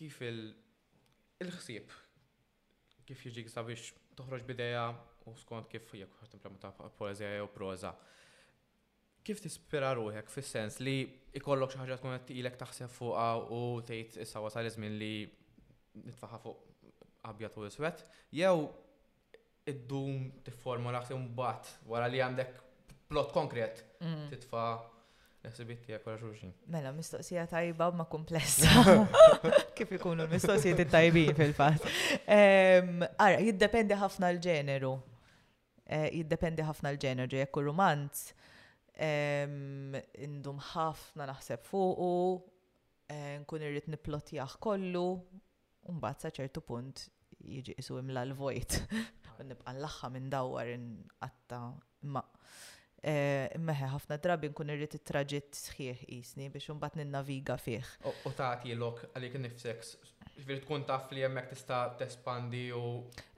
[0.00, 1.92] kif il-ħsieb
[3.10, 4.86] kif jiġi sabiex toħroġ bidejja
[5.28, 7.92] u skont kif jekk ħat implementa poezija jew proza
[9.30, 10.94] kif tispira ruħek fis-sens li
[11.38, 15.10] ikollok xi ħaġa tkun qed ilek taħseb fuqha u tgħid issa wasal iż li
[16.04, 16.66] nitfaħa fuq
[17.30, 18.00] abjad u iswed,
[18.34, 18.54] jew
[19.70, 22.58] id-dum tifforma un mbagħad wara li għandek
[23.12, 24.30] plot konkret mm.
[24.34, 24.70] titfa'
[25.40, 26.50] Naħsibit tijak wara xurxin.
[26.68, 28.68] Mela, mistoqsija tajba ma komplessa.
[29.78, 31.86] Kif ikunu mistoqsijiet tajbin fil-fat.
[32.28, 34.90] Ara, jiddependi ħafna l-ġeneru.
[35.96, 38.26] Eh, jiddependi ħafna l-ġeneru, jekk romanz
[38.98, 42.42] indum ħafna naħseb fuqu,
[43.10, 45.04] eh, nkun irrit niplotjaħ kollu,
[45.90, 47.06] un-bat ċertu punt
[47.40, 48.80] jiġi isu imla l-vojt.
[49.40, 51.58] Nibqa l axħa minn dawar għatta
[52.12, 52.22] ma.
[53.02, 57.80] Eh, Immeħe ħafna drabi nkun irrit it sħiħ jisni biex un-bat ninnaviga fih.
[58.26, 59.94] U taħti l-ok għalik nifseks
[60.40, 62.82] ġifir tkun taf li jemmek tista tespandi u.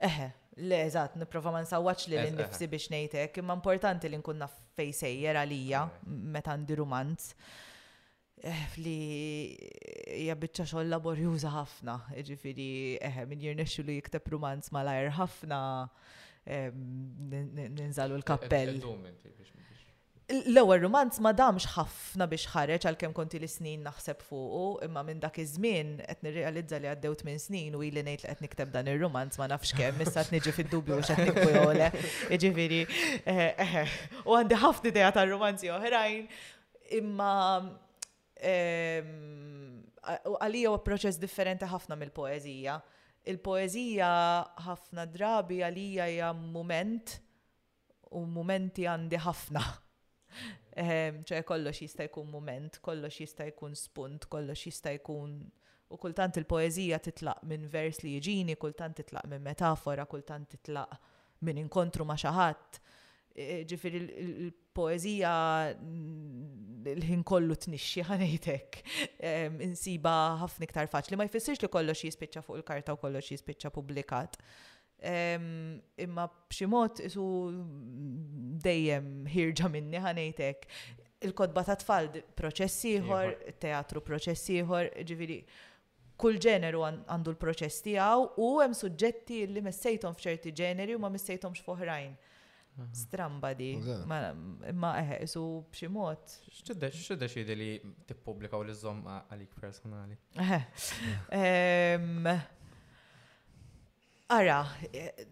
[0.07, 0.29] Eħe,
[0.63, 4.93] le, eżat, niprofa ma nsawwaċ li l-nifsi biex nejtek, imma importanti li nkunna fejsejjer fej
[5.01, 5.83] sejjer għalija,
[6.33, 7.27] meta ndi romanz.
[8.83, 8.99] Li
[10.25, 11.97] jabbicċa xoll laborjuża ħafna,
[12.29, 12.69] ġifiri,
[13.11, 15.61] eħe, min jirnexxu li jikteb romanz malajr ħafna,
[16.43, 18.81] ninżalu l-kappell
[20.27, 25.01] l-ewwel romanz ma damx ħafna biex ħareġ għal kem konti li snin naħseb fuqu, imma
[25.03, 28.71] minn dak iż-żmien qed nirrealizza li għaddew tmien snin u ili ngħid li qed nikteb
[28.71, 31.89] dan ir-romanz ma nafx kemm, issa qed niġi fid-dubju x'qed nikbu jew le.
[32.31, 32.79] Jiġifieri
[33.27, 36.25] eh, eh, u għandi ħafna idea tar-romanzi oħrajn,
[37.01, 37.33] imma
[38.53, 39.83] ehm,
[40.39, 42.77] għalija huwa proċess differenti ħafna mill-poeżija.
[43.27, 44.09] Il-poeżija
[44.71, 47.17] ħafna drabi għalija hija moment
[48.15, 49.63] u momenti għandi ħafna
[50.75, 55.35] Ehm, ċe kollox jista' jkun moment, kollox jista' jkun spunt, kollox jista' jkun
[55.93, 60.97] u kultant il-poezija titlaq minn vers li jiġini, kultant titlaq minn metafora, kultant titlaq
[61.45, 62.79] minn inkontru ma' xaħat.
[63.33, 65.33] E, Ġifir il-poezija
[65.77, 68.81] mm, l-ħin kollu t-nixxi ħanejtek.
[69.21, 73.73] Ehm, insiba ħafna iktar faċli, ma jfissirx li kollox jispiċċa fuq il-karta u kollox jispiċċa
[73.77, 74.41] publikat
[75.97, 77.25] imma b'ximot isu
[78.63, 80.67] dejjem ħirġa minni ħanejtek.
[81.23, 85.39] Il-kodba ta' tfal proċess ieħor, teatru proċess ieħor, ġifieri
[86.23, 91.63] kull ġeneru għandu l-proċess tiegħu u hemm suġġetti li missejthom f'ċerti ġeneri u ma missejthomx
[91.67, 92.13] f'oħrajn.
[92.97, 93.71] Stramba di,
[94.09, 96.23] ma eħe, eh, isu b'xi mod.
[96.49, 97.71] X'tiddex, x'tiddex jidi li
[98.09, 100.17] tippubblika u l izzom għalik personali?
[100.41, 100.65] Eh,
[101.29, 102.39] eh.
[104.31, 104.63] Ara,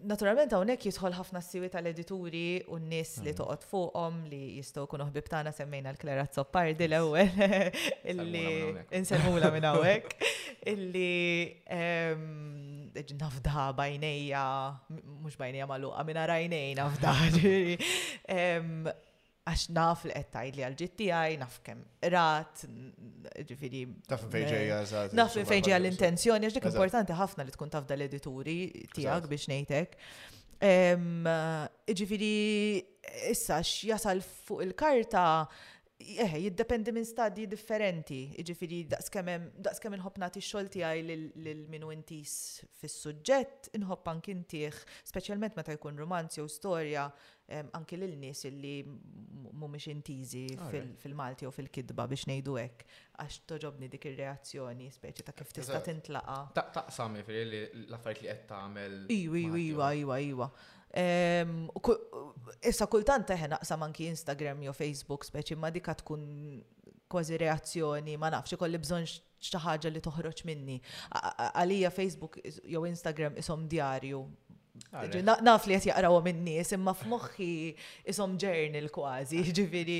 [0.04, 3.36] naturalment hawnhekk jidħol ħafna s-siwi tal-edituri u n-nies li mm.
[3.38, 7.72] toqgħod fuqhom li jistgħu jkunu ħbib tagħna semmejna l klerat Zoppardi l-ewwel
[8.12, 10.12] illi insemmula minn hawnhekk
[10.74, 14.44] illi ehm, nafda bajnejja
[15.00, 17.16] mhux bajnejja magħluqa minn rajnejn nafda.
[18.32, 18.92] Ehm,
[19.42, 21.80] għax naf li għettaj li għal-ġittijaj, naf kem
[22.14, 22.62] rat,
[23.48, 23.82] ġifiri.
[24.12, 24.76] Naf fejġeja,
[25.10, 28.58] eh, Naf fejġeja l-intenzjoni, għax dik importanti ħafna li tkun taf dal-edituri
[28.94, 29.98] tijak biex nejtek.
[31.90, 32.32] Ġifiri,
[33.34, 35.24] issa x'jasal fuq il-karta,
[36.02, 38.32] eħe, eh, jiddependi minn stadji differenti.
[38.38, 45.72] Ġifiri, daqs kemm inħobb nagħti x-xogħol tiegħi lil-minu intis fis-suġġett, inħobb kintiħ, specialment speċjalment meta
[45.74, 47.10] jkun romanzi u storja,
[47.76, 50.70] Anki lil nies illi mhumiex intiżi ah,
[51.02, 52.86] fil-Malti u fil-kidba biex ngħidu hekk
[53.24, 56.38] għax toġobni dik ir-reazzjoni speċi ta' kif tista' tintlaqa.
[56.58, 58.94] Taqsam fil li l-affarijiet li qed tagħmel.
[59.18, 60.46] Iwi, iwa, iwa, iwa.
[62.72, 66.22] Issa kultant teħe naqsam anki Instagram jew Facebook speċi ma dikat tkun
[67.12, 69.06] kważi reazzjoni ma nafx ikolli bżonn
[69.42, 70.76] xi ħaġa li toħroġ minni.
[71.16, 74.20] Għalija Facebook jew Instagram isom djarju
[75.44, 77.48] Naf li jaqraw minn nies, imma f'moħħi
[78.12, 79.98] isom journal kważi, ġifiri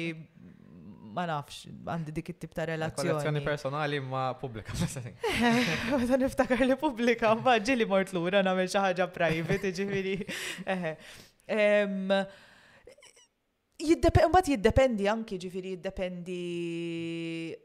[1.16, 1.58] ma nafx,
[1.92, 3.10] għandi dik it-tip ta' relazzjoni.
[3.10, 4.72] Relazzjoni personali ma pubblika.
[5.98, 10.16] Meta niftakar li pubblika, ma ġili mort lura nagħmel xi ħaġa private, ġifiri.
[13.82, 16.36] Mbagħad jiddependi anki ġifiri jiddependi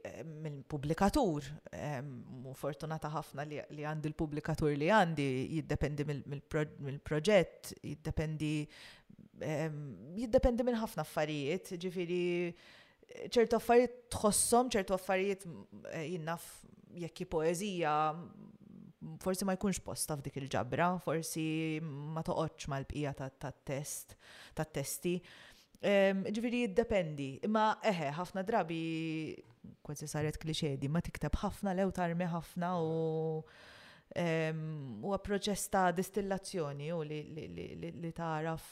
[0.05, 1.45] ehm, mill-pubblikatur.
[1.45, 5.27] U ehm, fortunata ħafna li għandi l-pubblikatur li għandi,
[5.59, 8.51] jiddependi mill-proġett, jiddependi
[9.45, 12.21] ehm, jiddependi minn ħafna affarijiet, ġifiri
[13.29, 15.45] ċertu affarijiet tħossom, ċertu affarijiet
[15.93, 16.47] eh, jinnaf
[16.97, 17.93] jekki poezija
[19.21, 21.43] forsi ma jkunx posta f'dik il-ġabra, forsi
[21.85, 24.15] ma toqgħodx mal-bqija tat-test,
[24.57, 25.13] tat-testi.
[25.21, 25.46] Ta
[25.83, 28.79] Ġviri jiddependi, imma eħe, ħafna drabi,
[29.85, 32.93] kważi saret klixedi, ma tiktab ħafna lew tarmi ħafna u
[34.17, 38.63] u proċess ta' distillazzjoni u li taraf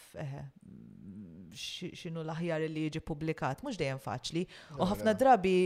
[1.54, 4.46] xinu l-aħjar li jiġi publikat, mux dejjem faċli.
[4.80, 5.58] U ħafna drabi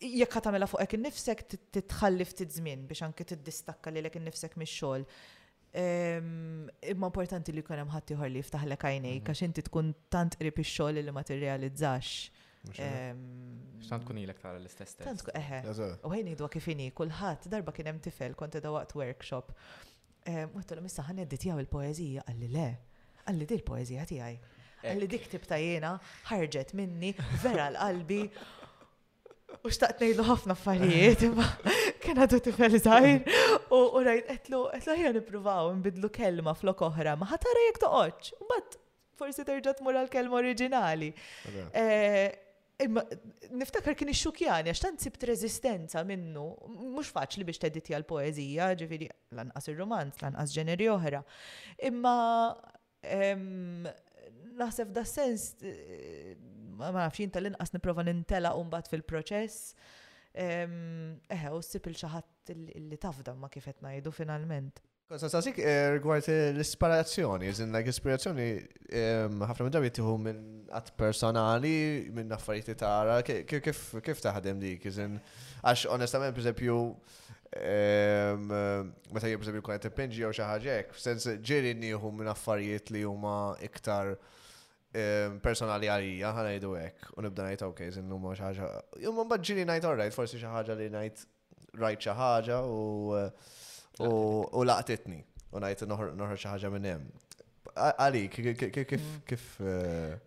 [0.00, 1.44] jekk ħatamela fuq ek nifsek
[1.76, 5.04] titħalli ftit żmien biex anke tiddistakka li lek nifsek mix-xogħol.
[5.78, 9.24] Imma importanti li kunem ħatti ħor li l għajnej, mhm.
[9.24, 12.30] għax inti tkun tant qrib ix-xogħol li ma tirrealizzax.
[12.74, 15.06] Tant kun ilek tara l-istess test.
[15.06, 15.62] Tant kun eħe.
[16.02, 19.54] U ħejn idwa kifini, kulħadd darba kien hemm tifel kont edha waqt workshop.
[20.56, 22.66] Muttolhom issa ħan edditjaw il poezija għalli le.
[23.30, 24.40] Għalli di l-poeżija tiegħi.
[24.82, 25.94] Għalli dik tibta jiena
[26.32, 28.22] ħarġet minni vera l-qalbi
[29.64, 31.46] u xtaqt nejdu ħafna affarijiet, imma
[32.00, 33.24] kien għadu tifel zaħir
[33.76, 38.48] u rajt etlu, etlu ħja nipruvaw nbidlu kelma flok oħra, ma ħatara jek toqoċ, u
[38.50, 38.78] bat
[39.20, 41.10] forsi terġa tmur għal-kelma oriġinali.
[41.76, 42.22] Eh,
[42.86, 43.02] imma
[43.60, 46.46] niftakar kien ixxukjani, għax tant sibt rezistenza minnu,
[46.94, 51.20] mhux faċli biex tedditi għal poezija, ġifieri lanqas ir-romanz, lanqas ġeneri oħra.
[51.90, 52.14] Imma
[53.04, 53.84] ehm,
[54.56, 55.76] naħseb da sens eh,
[56.80, 59.72] ma nafxin tal-inqas niprofa nintela umbat fil-proċess.
[60.36, 62.54] Eħe, u s-sip il-xaħat
[62.90, 64.80] li tafda ma kifet najdu finalment.
[65.10, 68.44] Kosta sasik eh, rigward l-ispirazzjoni, jizin like ispirazzjoni
[69.42, 71.72] ħafna minn ġabiet tiħu minn għat personali,
[72.14, 75.16] minn affarijiet tara, kif taħdem dik, jizin
[75.66, 76.76] għax onestament, per esempio,
[77.50, 83.36] meta jibżem per qed kwa jew xi ħaġa hekk, f'sens nieħu minn affarijiet li huma
[83.66, 84.14] iktar
[85.40, 88.70] personali għalija ħana jidu u nibda najt ok, zinnu ma xaħġa.
[89.04, 91.24] Jumman bħadġili najt alright, forsi xaħġa li najt
[91.78, 92.62] rajt xaħġa
[94.02, 95.20] u laqtitni,
[95.54, 97.06] u najt noħor xaħġa minnem.
[97.76, 98.90] Għali, kif.
[98.90, 99.22] Mm.
[99.26, 100.18] kif eh,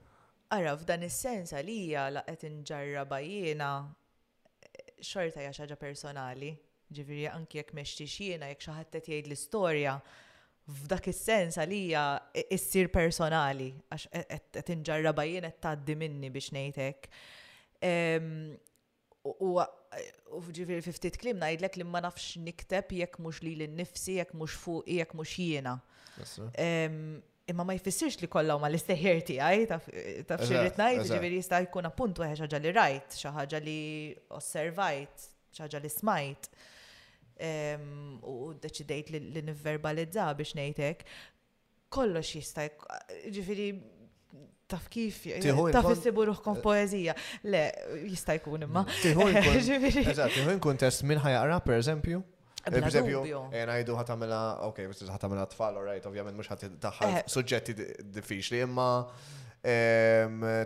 [0.55, 6.53] Ara, f'dan is-sens għalija laqet nġarra bajjena eh, xorta hija personali.
[6.93, 9.95] Ġifieri anki jekk mextix jiena jekk xi ħadd jgħid l-istorja,
[10.71, 12.01] f'dak is-sens għalija
[12.55, 17.09] issir personali għax e- e- qed inġarraba jien qed tgħaddi minni biex ngħidlek.
[19.47, 24.35] U ġifier fi ftit klim ngħidlek li ma nafx nikteb jekk mhux li l-nifsi, jekk
[24.39, 25.75] mhux fuqi, jekk mhux jiena.
[27.51, 29.89] Imma ma jfissirx li kollha ma l-istejjer tiegħi taf
[30.47, 33.77] xirrid ngħid, ġifieri jista' jkun appunt waħed xi ħaġa li rajt, xi ħaġa li
[34.39, 35.27] osservajt,
[35.59, 36.49] xi ħaġa li smajt
[38.23, 41.03] u deċidejt li nivverbalizza biex nejtek,
[41.93, 42.67] kollox jista'
[43.31, 43.67] ġifiri
[44.67, 45.41] taf kif, eh,
[45.71, 47.13] taf issibu ruħkom poezija.
[47.43, 47.63] Le,
[48.09, 48.85] jista' jkun imma.
[49.13, 52.21] Mm, kun test minn għara, per eżempju?
[52.65, 57.75] Eh, per eżempju, jenajdu eh, ħatamela, ok, biex ħatamela tfal, right ovvjament mux ħatiddaħħal suġġetti
[58.13, 58.89] diffiċli, imma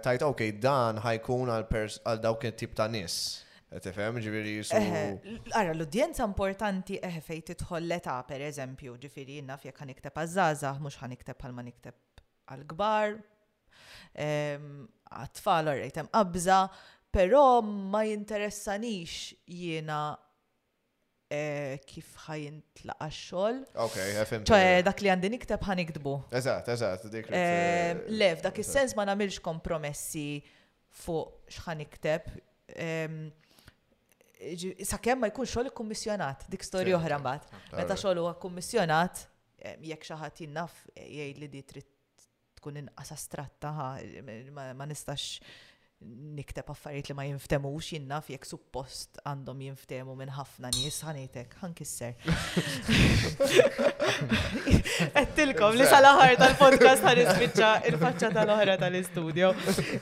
[0.02, 3.46] tajt, ok, dan ħajkun għal dawk tip ta' nis.
[3.76, 4.78] Tifem, ġifiri jisu.
[5.52, 10.72] Għara, l-udjenza importanti eħe fej titħol l eta per eżempju, ġifiri jinnaf jek ħanikteb għazzaza,
[10.86, 12.22] mux ħanikteb għal ma nikteb
[12.56, 13.18] għal-gbar,
[15.20, 16.60] għatfall, għarrejtem għabza,
[17.12, 20.00] pero ma jinteressanix jiena
[21.28, 23.60] eh, kif ħajn tlaqa xol.
[23.84, 24.46] Ok, għafim.
[24.48, 26.14] ċoħe, eh, dak li għandin ikteb ħan iktbu.
[26.40, 27.28] Eżat, eżat, dik.
[27.36, 30.30] Le, dak il-sens ma namilx kompromessi
[31.04, 32.32] fuq xħan ikteb
[34.84, 37.62] sakemm ma jkun xogħol kummissjonat, dik storja oħra mbagħad.
[37.78, 39.24] Meta xogħol huwa kummissjonat,
[39.82, 41.88] jekk xi ħadd jinnaf jgħid li di trid
[42.60, 43.74] tkun inqas astratta
[44.58, 45.42] ma nistax
[46.38, 52.14] nikteb affarijiet li ma jinftemux jinnaf jekk suppost għandhom jinftemu minn ħafna nies ħanejtek ħankisser.
[55.24, 59.50] Ettilkom li sa aħar tal-podcast ħanispiċċa il-faċċa tal-oħra tal-istudio.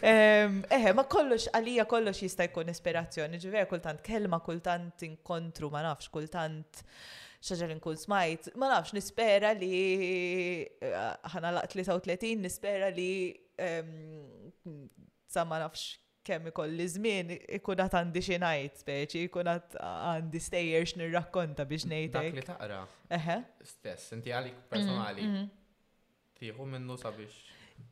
[0.03, 6.11] Eħe, ma kollox għalija kollox jista' jkun ispirazzjoni, ġiver kultant kelma, kultant inkontru, ma nafx,
[6.11, 6.83] kultant
[7.45, 9.71] xaġa li nkun smajt, ma nafx nispera li
[10.65, 13.09] eh, ħana laq 33, nispera li
[15.35, 15.81] sa ma nafx
[16.27, 21.85] kemm ikolli żmien ikun qed għandi xi ngħid speċi, ikun qed għandi stejjer x'nirrakkonta biex
[21.91, 22.31] ngħidlek.
[22.31, 22.79] Dak li taqra.
[23.19, 23.35] Eħe.
[23.73, 25.27] Stess, inti għalik personali.
[25.27, 25.51] Mm, mhm.
[26.39, 27.43] Tieħu minnu sabiex.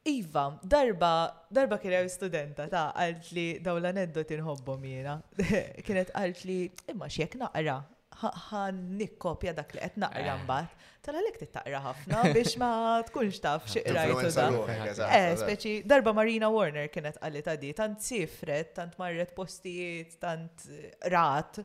[0.10, 1.12] Iva, darba,
[1.54, 5.18] darba kien studenta ta' għalt li daw l-aneddot inħobbhom jiena.
[5.86, 6.62] Kienet għalt li
[6.96, 7.82] imma x'jekk naqra,
[8.24, 10.41] Ħannik nikkopja dak li qed naqra eh.
[10.46, 12.68] mbagħad tal-għalek tittaqra ħafna biex ma
[13.10, 15.08] tkunx taf xiqrajtu da.
[15.12, 20.66] Eh, speċi, darba Marina Warner kienet għalli ta' di, tant sifret, tant marret postijiet, tant
[20.72, 21.60] eh, rat,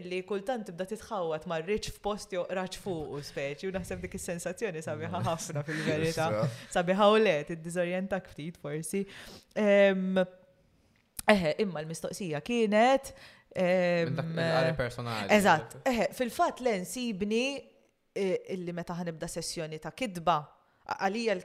[0.00, 5.16] illi kultant tibda titħawat marriċ f'posti u raċ fuq, speċi, u naħseb dik is-sensazzjoni sabiħa
[5.20, 5.28] mm.
[5.30, 6.30] ħafna fil-verita.
[6.78, 9.04] Sabiħa u let, id-dizorjentak ftit forsi.
[11.28, 13.12] Eħe, imma l-mistoqsija kienet.
[13.52, 15.28] Eh, personali.
[15.36, 15.80] Eżatt,
[16.16, 17.46] fil-fat l-ensibni
[18.16, 20.38] illi meta ħanibda sessjoni ta' kidba,
[21.04, 21.38] għalija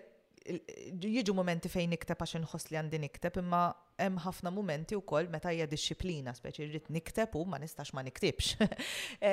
[0.99, 3.61] jiġu momenti fejn nikteb għax nħoss li għandi nikteb, imma
[3.99, 8.57] hemm ħafna momenti wkoll meta hija disċiplina, speċi rrid nikteb u ma nistax ma niktibx.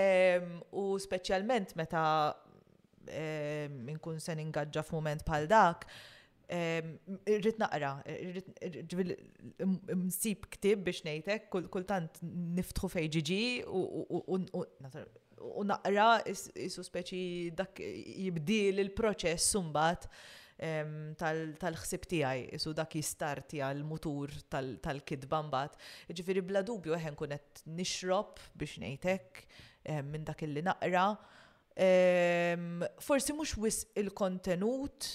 [0.83, 2.05] U speċjalment meta
[3.11, 5.89] nkun se ningaġġa f'mument bħal dak,
[6.51, 7.95] rrid naqra,
[10.05, 14.65] nsib ktib biex ngħidlek, kultant niftħu fejn u
[15.41, 16.09] u naqra
[16.61, 17.23] jisu speċi
[17.57, 20.07] dak jibdil il-proċess sumbat
[21.17, 25.79] tal-ħsib tiegħi isu dak jistarti l-mutur tal-kidba mbagħad.
[26.13, 29.45] Ġifieri bla dubju eħen kunet qed nixrob biex nejtek
[30.05, 31.07] minn dak illi naqra.
[33.09, 35.09] Forsi mhux wis il-kontenut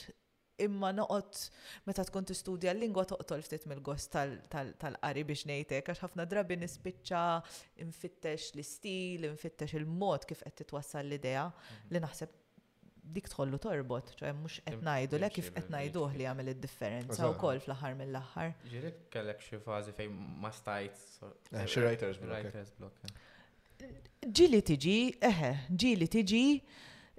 [0.61, 1.39] imma noqot
[1.87, 7.23] meta tkun tistudja l-lingwa toqtol ftit mill-gost tal-qari biex ngħidlek għax ħafna drabi nispiċċa
[7.83, 11.91] infittex l-istil, infittex il-mod kif qed titwassal l-idea mhm.
[11.95, 12.35] li naħseb
[13.15, 17.93] dik tħollu torbot, mhux mux etnajdu, le kif etnajdu li għamil id-differenza u kol fl-ħar
[17.99, 18.55] mill-ħar.
[18.71, 21.03] Ġirek kellek xie fazi fej ma stajt.
[21.61, 22.17] Eh, writers
[22.79, 23.21] block.
[24.25, 25.51] Ġili tiġi, eħe,
[25.83, 26.41] ġili tiġi,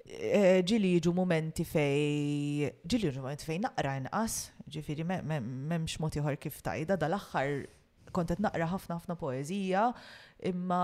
[0.07, 4.37] Eh, ġili jiġu momenti fej, ġili jiġu momenti fej naqra inqas,
[4.71, 7.65] ġifiri memx motiħor kif tajda, dal-axħar
[8.15, 9.81] kontet naqra ħafna ħafna poezija,
[10.47, 10.79] imma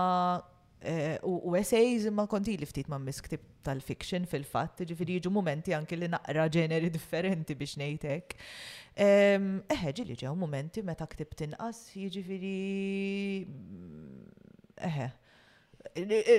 [0.84, 5.96] eh, u essays imma konti li ftit ma' misktib tal-fiction fil-fatt, ġifiri jiġu momenti anki
[5.96, 8.36] li naqra ġeneri differenti biex nejtek.
[8.92, 12.56] Eħe, ġili ġew momenti meta ktib tinqas, ġifiri.
[14.84, 15.08] Eħe,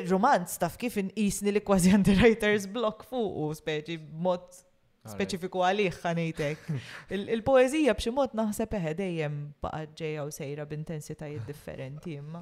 [0.10, 4.62] romanz taf kif inqisni li kważi għandi writer's block fuq u speċi mod
[5.06, 6.70] speċifiku għalih għanejtek.
[7.14, 12.42] Il-poezija b'xi mod naħseb eħe dejjem baqa' ġejja u sejra b'intensitajiet differenti imma.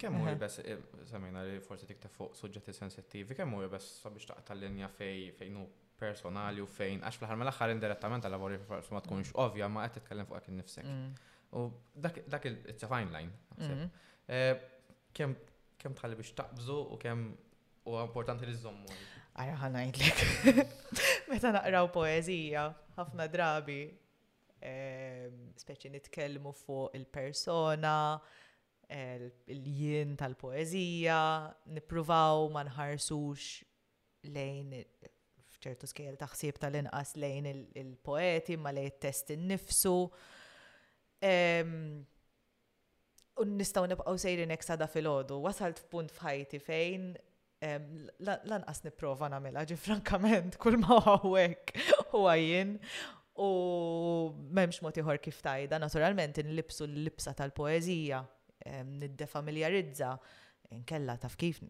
[0.00, 4.30] Kemm hu bes eh, semina li forsi tikta fuq suġġetti sensittivi, kemm hu bes sabiex
[4.32, 5.66] taqta' linja fej fejn hu
[6.02, 10.00] personali u fejn għax fl-ħar mill-aħħar indirettament għal lavori forsi ma tkunx ovvja ma qed
[10.00, 10.88] titkellem fuq nifsek.
[10.88, 11.30] Mm.
[11.60, 11.68] U
[12.32, 13.30] dak il-it's a fine line.
[13.60, 14.04] Mm-hmm.
[14.32, 15.36] Eh, kemm
[15.82, 17.24] kem tħalli biex taqbżu u kem
[17.90, 18.96] u importanti li zommu.
[19.34, 20.64] Għara ħanajdlek.
[21.32, 22.66] Meta naqraw poezija,
[22.98, 23.80] ħafna drabi,
[24.70, 27.96] ehm, speċi nitkellmu fuq il-persona,
[28.92, 31.18] il-jien tal-poezija,
[31.72, 34.74] nipruvaw ma nħarsux lejn
[35.62, 37.46] ċertu skjel taħsib tal-inqas lejn
[37.80, 39.94] il-poeti ma lejn il-test innifsu.
[40.04, 41.80] nifsu ehm,
[43.40, 47.06] Unnistaw nibqaw sejrin eksada fil-ħodu, wasalt f'punt fħajti fejn
[48.20, 51.70] lanqas niprofa namela ġi frankament kull ma għawek
[52.18, 52.72] u għajin
[53.40, 53.46] u
[54.58, 58.18] memx moti ħor kif tajda, naturalment nlibsu l-libsa tal-poezija,
[58.90, 60.10] niddefamiljarizza,
[60.82, 61.62] nkella taf kif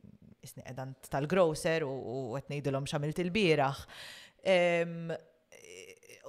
[0.42, 0.64] isni
[1.12, 3.84] tal-grocer u għetnejdilom xamilt il-biraħ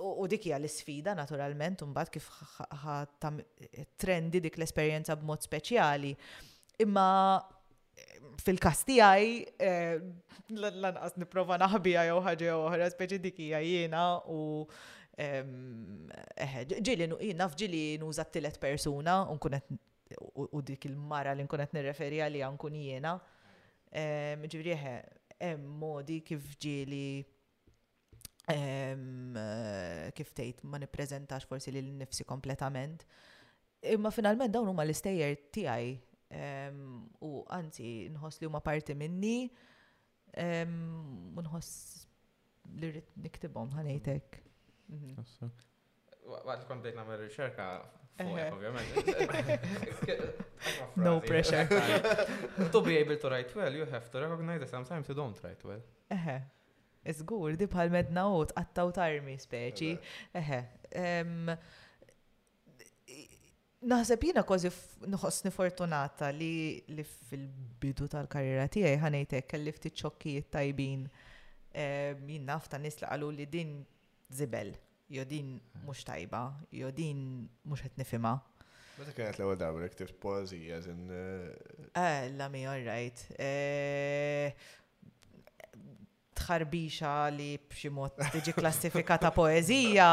[0.03, 2.27] u dik hija l-isfida naturalment mbagħad kif
[4.01, 6.11] trendi dik l-esperjenza b'mod speċjali.
[6.85, 7.05] Imma
[8.41, 9.95] fil-kas tiegħi eh,
[10.57, 14.03] lanqas nipprova naħbija jew ħaġa oħra speċi dik hija jiena
[14.35, 14.41] u
[16.73, 19.39] ġili jiena f'ġili nuża t persuna u
[20.49, 23.13] u dik il-mara li nkunet nirreferi għalija nkun jiena.
[23.93, 27.23] Ġivri hemm modi kif ġili
[28.51, 33.05] Ehm, eh, kif tgħid ma nippreżentax forsi lil nifsi kompletament.
[33.93, 35.91] Imma finalment dawn huma l-istejjer tiegħi
[36.35, 36.81] ehm,
[37.23, 37.87] u anzi
[38.17, 39.45] nħoss li huma parti minni
[40.35, 41.71] ehm, u nħoss
[42.81, 44.39] li rrid niktibhom ħanejtek.
[44.91, 45.51] Mhm.
[46.33, 47.67] Waqt kont dejt nagħmel riċerka
[51.05, 51.65] No pressure.
[52.71, 55.63] to be able to write well, you have to recognize that sometimes you don't write
[55.63, 55.81] well.
[57.11, 58.43] Iżgur, di bħal medna u
[58.95, 59.89] tarmi speċi.
[60.39, 60.59] Eħe.
[63.93, 64.69] Naħseb jina kważi
[65.11, 66.51] nħossni fortunata li
[66.95, 71.03] li fil-bidu tal-karriera tiegħi ħanejtek kelli ftit ċokkijiet tajbin
[71.73, 73.75] jien nafta nis qalu li din
[74.31, 74.71] zibel,
[75.11, 77.25] jo din mhux tajba, jo din
[77.67, 78.37] mhux qed nifhimha.
[78.93, 81.03] Meta kienet l-ewwel darba li ktibt poeżija żin.
[81.11, 83.27] Eh, eh la mi all right.
[83.41, 84.55] Eh,
[86.37, 90.09] tħarbixa li b'xi mod tiġi klassifikata poezija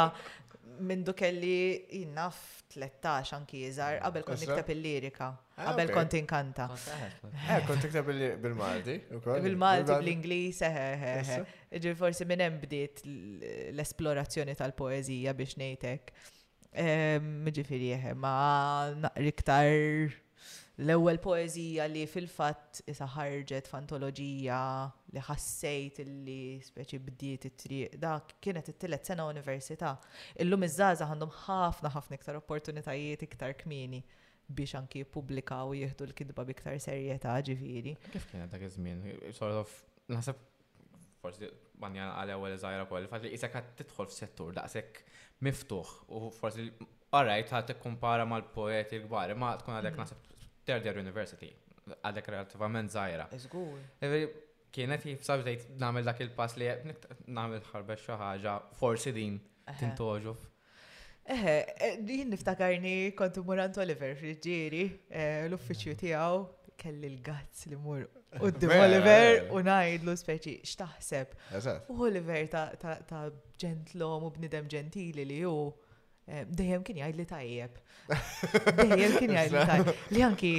[0.81, 1.55] minn du kelli
[2.01, 2.39] jinnaf
[2.73, 5.27] 13 anki jizar, qabel kont niktab il-lirika,
[5.59, 6.68] ah, qabel kont inkanta.
[6.95, 8.09] Eh, kont nikteb
[8.41, 8.95] bil-Malti.
[9.45, 11.81] Bil-Malti, bl-Inglis, eh, eh, eh, eh.
[11.85, 16.14] ġi forsi minn hemm bdiet l-esplorazzjoni tal-poezija biex ngħidlek.
[16.81, 20.09] Ehm, ġifieri ma naqriktar
[20.81, 24.61] l-ewwel poezija li fil-fatt isa ħarġet f'antoloġija
[25.15, 29.95] li ħassejt li speċi bdiet it-triq, dak kienet it-tillet sena università.
[30.43, 34.03] Illum iż-żaza għandhom ħafna ħafna iktar opportunitajiet iktar kmini
[34.51, 37.97] biex anki pubblika u jieħdu l-kidba biktar serjetà ġifieri.
[38.11, 39.03] Kif kienet dak iż-żmien?
[39.35, 39.75] Sort of
[40.11, 40.41] naħseb
[41.23, 41.51] forsi
[41.81, 45.03] manjan għal ewwel żgħira kol, fatt li isek qed tidħol f'settur daqshekk
[45.47, 46.67] miftuħ u forsi
[47.17, 50.05] alright ħadd tikkumpara mal-poeti kbar, ma tkun għalek mm.
[50.05, 51.51] naħseb third għal university
[52.05, 53.27] għadek relativament żgħira.
[53.35, 56.68] Iżgur kienet jibsab zejt namel dak il-pass li
[57.39, 59.39] namel ħarbet xi ħaġa forsi din
[59.81, 60.35] tintoġu.
[61.31, 61.55] Eħe,
[61.87, 64.14] e, din niftakarni kontu Murant Oliver
[64.47, 66.41] ġiri e, l-uffiċju tiegħu
[66.81, 68.07] kelli l-gazz li mur
[68.41, 68.87] Uddim mela.
[68.87, 71.35] Oliver u najdlu speċi x'taħseb.
[72.01, 72.47] Oliver
[72.79, 73.25] ta'
[73.61, 75.59] ġentlom u bnidem ġentili li hu.
[76.29, 77.79] Dejjem kien jgħid li tajjeb.
[78.81, 79.89] Dejjem kien jgħid li tajjeb.
[80.14, 80.51] Li anki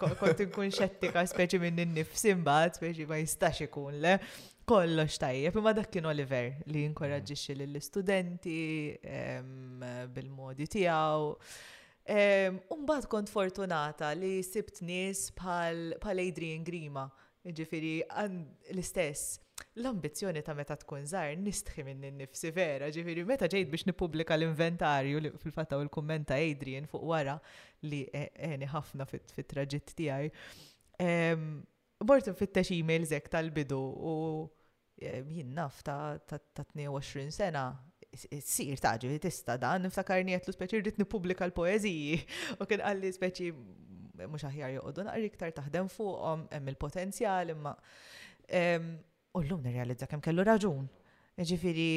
[0.00, 4.18] kont nkun xettika speċi minn innifsi mbagħad speċi ma jistax ikun le.
[4.66, 7.60] Kollox tajjeb, imma dak kien Oliver li jinkoraġġixxi mm.
[7.62, 8.60] lill-istudenti
[10.16, 11.30] bil-modi tiegħu.
[12.74, 17.06] Umbad kont fortunata li sibt nies bħal Adrian Grima,
[17.46, 19.38] ġifiri l-istess
[19.76, 25.18] l-ambizjoni ta' meta tkun żgħar nistħi minn nifsi vera, ġifieri meta ġejt biex nippubblika l-inventarju
[25.20, 27.34] li fil-fatta u l-kummenta Adrian fuq wara
[27.84, 30.30] li e, eni ħafna fit-traġitt tiegħi.
[32.08, 34.14] Bort fittex emails hekk tal-bidu u
[35.00, 37.66] jien naf ta' 22 sena
[38.16, 42.16] sir taġi tista dan niftakarni għetlu speċi rrit nippubblika l-poeziji
[42.56, 43.50] u kien għalli speċi
[44.24, 47.74] mux aħjar joqogħdu naqri iktar taħdem fuqom hemm il-potenzjal imma
[49.36, 50.86] U l-lum nirrealizza kem kellu raġun.
[51.36, 51.90] Ġifiri,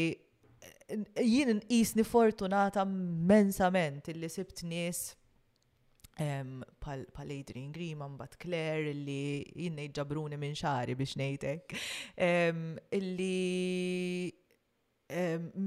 [1.23, 4.99] jien isni fortunata mensament illi sibt nies
[6.83, 9.21] pal Adrian Grima mbat Claire illi
[9.55, 11.77] jinnej ġabruni minn xari biex nejtek
[12.97, 13.31] illi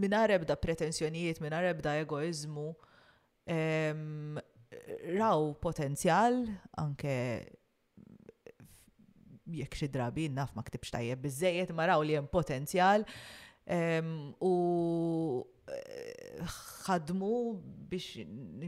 [0.02, 2.66] minn ebda pretenzjonijiet, minn ebda egoizmu
[5.16, 6.44] raw potenzjal
[6.84, 7.16] anke
[9.60, 13.04] jekk xi drabi naf ma ktibx tajjeb biżejjed ma raw li hemm potenzjal
[14.50, 14.52] u
[15.76, 16.52] eh,
[16.88, 17.32] ħadmu
[17.92, 18.26] biex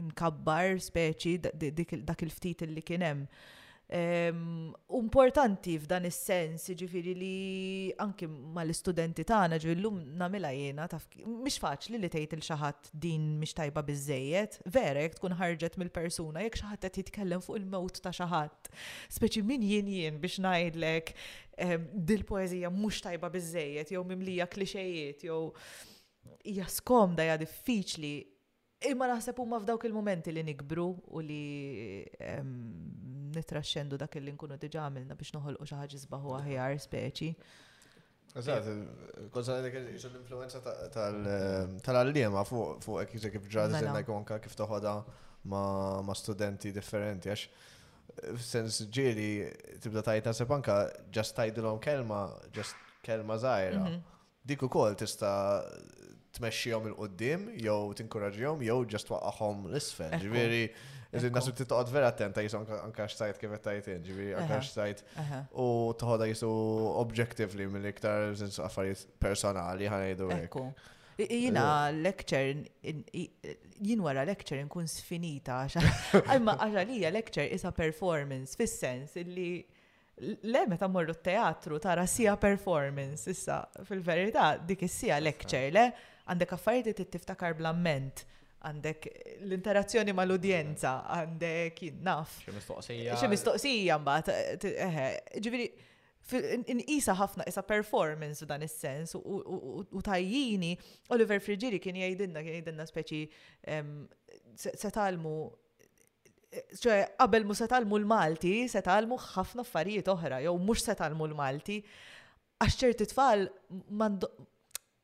[0.09, 3.27] nkabbar speċi dak il-ftit li kien hemm.
[3.95, 7.35] Ehm, importanti f'dan is-sens, ġifiri li
[8.05, 13.55] anki mal-istudenti tagħna ġillum nagħmilha jiena taf mhix faċli li tgħid il xaħat din mhix
[13.61, 18.11] tajba biżejjed, vera jekk tkun ħarġet mill-persuna jekk xi ħadd qed jitkellem fuq il-mewt ta'
[18.17, 18.73] xi ħadd.
[19.15, 25.41] Speċi min jien jien biex ngħidlek ehm, dil-poeżija mhux tajba biżejjed jew mimlija klixejiet jew
[26.43, 28.13] hija skomda hija diffiċli
[28.83, 32.03] Imma naħseb huma f'dawk il-momenti li nikbru u li
[33.35, 37.29] nitraxxendu dak li nkunu diġa għamilna biex noħolqu xi ħaġa żbaħu aħjar speċi.
[38.41, 38.67] Eżatt,
[39.31, 40.59] konsa dik l-influenza
[40.91, 44.39] tal-għalliema fuq hekk jiġek kif ġrad mela.
[44.43, 44.97] kif toħodha
[45.47, 47.47] ma' studenti differenti għax
[48.43, 49.29] sens ġieli
[49.83, 50.77] tibda tajt naħseb anka
[51.15, 53.87] ġast tajdilhom kelma, just kelma żgħira.
[53.87, 54.03] Mhm.
[54.45, 55.63] Dik ukoll tista'
[56.35, 60.15] tmexxihom il-qoddim, jew tinkoraġġihom, jew ġast waqgħhom l-isfel.
[60.23, 60.61] Ġifieri,
[61.15, 64.09] iżin nasu titqgħod vera attenta jisu anka x'tajt kif qed tajt in,
[64.39, 65.03] anka x'tajt
[65.53, 65.67] u
[66.01, 66.49] toħodha jisu
[67.03, 68.35] objektivli mill-iktar
[68.67, 70.67] affarijiet personali ħanejdu hekk.
[71.17, 79.53] Jina lecture, jien wara lecture nkun sfinita, għalma għaxalija lecture isa performance, fis-sens illi
[80.19, 85.85] le meta morru t-teatru tara sija performance, issa fil-verità dik is-sija lecture, le
[86.29, 88.23] għandek affarijiet li tiftakar blamment
[88.65, 89.07] għandek
[89.45, 92.39] l-interazzjoni mal udjenza għandek naf.
[92.47, 93.17] Xi mistoqsija.
[93.19, 95.03] Xi mistoqsija mbagħad, eħe,
[95.45, 95.67] ġifieri
[96.79, 100.71] inqisa ħafna isa performance f'dan is-sens u tajjini
[101.13, 103.19] Oliver Frigiri kien jgħidilna kien jgħidinna speċi
[104.65, 105.35] se talmu
[106.79, 111.29] ċe qabel mu se talmu l-Malti se talmu ħafna affarijiet oħra jew mhux se talmu
[111.29, 111.77] l-Malti
[112.63, 113.45] għax ċerti tfal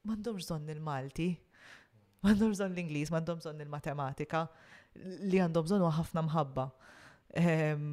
[0.08, 1.26] mandom bżonn il-Malti,
[2.26, 4.45] mandom bżonn l inglis mandom bżonn il-matematika
[5.30, 6.66] li għandhom bżonn ħafna mħabba.
[7.41, 7.89] Ehm,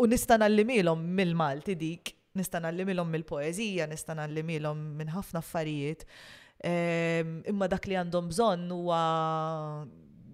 [0.00, 6.06] u nista' għallimilom mill-Malti dik, nista' għallimilom mill-poeżija, nista' għallimilom minn ħafna affarijiet.
[6.64, 9.00] Ehm, imma dak li għandhom bżonn huwa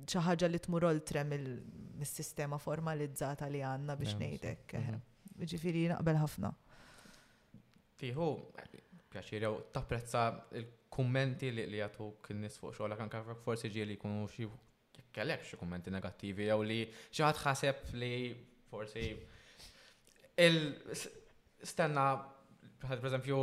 [0.09, 4.77] xi ħaġa li tmur oltre mill-sistema formalizzata li għandna biex ngħidek.
[4.79, 5.01] Mhm.
[5.33, 6.53] Ehm, ġifiri, naqbel ħafna.
[8.03, 8.31] Fiħu,
[9.13, 10.25] pjaċir, u tapprezza
[10.59, 14.49] il-kummenti li jagħtuk in fuq xogħolek anke forsi ġieli jkunu xie
[15.13, 18.13] kellek xi kummenti negattivi jew li xi ħadd li
[18.73, 19.05] forsi
[20.43, 22.07] il-stenna
[22.83, 23.41] pereżempju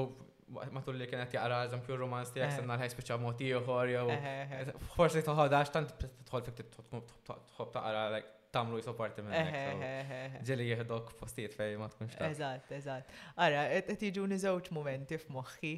[0.74, 5.76] matul li kienet jaqra eżempju romans tiegħek stenna l-ħaj spiċċa mod ieħor jew forsi toħodax
[5.78, 5.93] tant
[6.32, 12.15] tħol fik tħobb taqra like tamlu jisop parti minn ġeli jihdok postijiet fej ma tkunx
[12.17, 13.11] ta' eżatt, eżatt.
[13.45, 15.73] Ara, tiġu nizawċ momenti f'moħħi.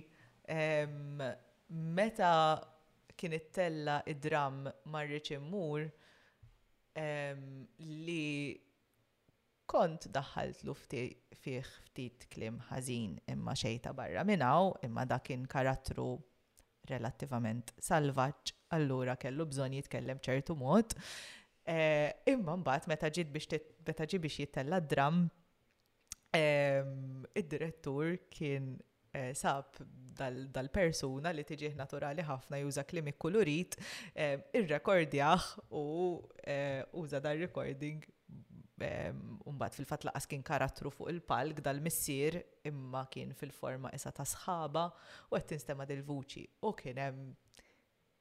[1.97, 2.30] Meta
[3.19, 4.61] kien tella id-dram
[4.93, 5.84] marriċ immur
[8.07, 8.28] li
[9.72, 11.05] kont daħalt lufti
[11.43, 16.09] fih ftit klim ħażin imma xejta barra minnaw, imma dakin karattru
[16.89, 20.95] relattivament salvaġġ allura kellu bżonn jitkellem ċertu mod.
[21.70, 25.20] Eh, imma mbagħad meta ġiet biex meta ġi biex jittella dram
[26.34, 28.72] ehm, id-direttur kien
[29.14, 29.78] eh, sab
[30.18, 33.78] dal-persuna li tiġi naturali ħafna juża klimi kolorit
[34.16, 35.51] eh, ir-rekordjaħ
[35.82, 35.86] u
[37.03, 38.09] uża dal-recording
[39.45, 42.39] Umbat ehm, fil-fat laqas kien karattru fuq il-palk dal-missier
[42.72, 44.88] imma kien fil-forma isa ta' sħaba
[45.30, 47.30] u għettin tinstema dil-vuċi u kien hemm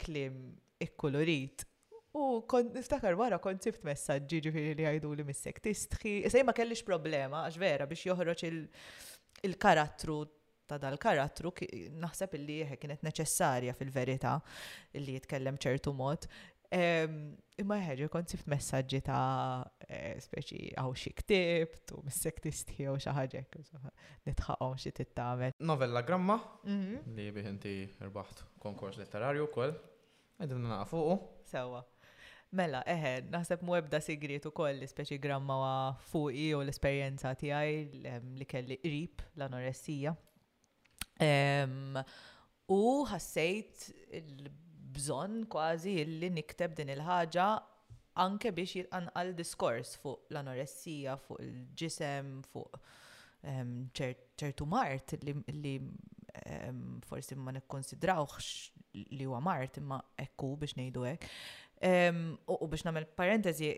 [0.01, 0.43] klim
[0.81, 1.70] ikkolorit
[2.13, 6.15] U kont niftakar wara kont messaġġi ġifiri li għajdu li missek tistħi.
[6.33, 8.43] Sej ma kellix problema, għax vera biex joħroġ
[9.47, 10.17] il-karattru
[10.71, 11.53] ta' dal-karattru
[12.03, 14.35] naħseb illi kienet neċessarja fil-verita
[14.99, 16.27] li jitkellem ċertu mod.
[16.75, 23.57] Imma ħeġi kont messaġġi ta' eh, speċi għaw xie ktib, u missek tistħi għaw xaħġek,
[24.31, 25.55] nitħaqom xie tittamet.
[25.63, 27.05] Novella gramma mhm.
[27.15, 27.77] li biħinti
[28.09, 29.79] rbaħt konkors letterarju kol,
[30.43, 31.17] għedimna naqfuqu.
[31.55, 31.81] Sewa.
[32.51, 37.77] Mela, eħe, naħseb mu ebda sigriet u koll speċi gramma fuqi u l-esperienza tijaj
[38.41, 40.11] li kelli qrib l-anoressija.
[42.75, 43.85] U ħassejt
[44.23, 44.51] l
[44.91, 47.47] bżon kważi illi nikteb din il-ħaġa
[48.27, 52.83] anke biex jitqanqal diskors fuq l-anoressija, fuq il-ġisem, fuq
[54.43, 55.15] ċertu mart
[55.55, 55.77] li
[57.07, 58.45] forsi ma nekkonsidrawx
[59.15, 61.31] li huwa mart imma ekku biex ngħidu hekk.
[62.61, 63.71] U biex namel parentesi,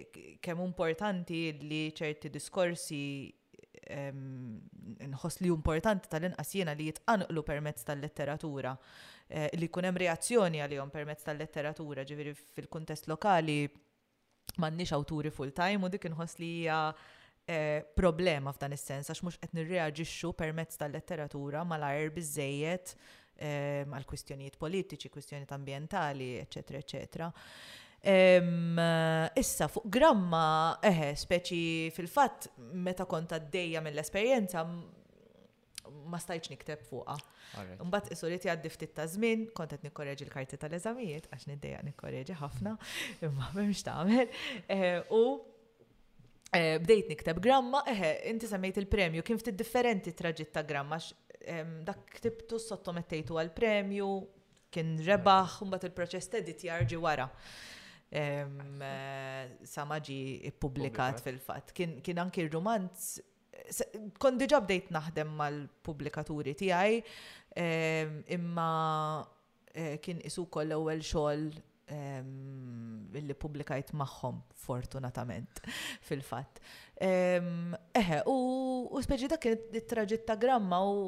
[0.42, 3.28] kemm importanti li ċerti diskorsi
[5.12, 8.72] nħos li importanti tal-inqas jiena li jitqanqlu permezz tal-letteratura,
[9.28, 13.64] eh, li kunem reazzjoni għalihom permezz tal-letteratura, ġifiri fil-kuntest lokali
[14.56, 16.78] m'għandniex awturi full-time u dik inħoss li hija
[17.44, 22.94] eh, problema f'dan is-sens għax mhux qed nirreaġixxu permezz tal-letteratura malajr biżejjed
[23.36, 27.32] eh, għal kwistjonijiet politiċi, kwistjonijiet ambientali, eċetera, eċetera.
[29.40, 32.48] Issa fuq gramma, eħe, speċi fil-fatt
[32.82, 34.64] meta kont għaddejja mill-esperjenza
[36.12, 37.14] ma stajċ nikteb fuqa.
[37.86, 42.74] Mbatt isoliet jgħaddi ftit ta' żmien, kont qed nikkorreġi l-karti tal-eżamijiet għax niddejja nikkorreġi ħafna,
[43.28, 45.12] imma m'hemmx tagħmel.
[45.20, 45.22] U
[46.56, 50.98] e, bdejt nikteb gramma, eħe, inti semmejt il-premju, kien ftit differenti traġit ta' gramma,
[51.86, 54.10] dak ktibtu sottomettejtu għal-premju,
[54.74, 57.28] kien rebaħ, mbagħad il-proċess tedit jarġi wara.
[58.12, 58.44] Eh,
[59.64, 61.72] Samaġi publikat fil-fat.
[61.72, 63.14] Kien anki romanz
[64.20, 66.98] kon diġa bdejt naħdem mal-publikaturi tiegħi
[68.34, 68.66] imma
[69.70, 71.46] eh, kien isu koll l-ewwel xogħol
[73.20, 75.60] illi publikajt magħhom fortunatament
[76.08, 76.60] fil-fatt.
[77.00, 81.02] Eħe, u speċi dak it gramma, u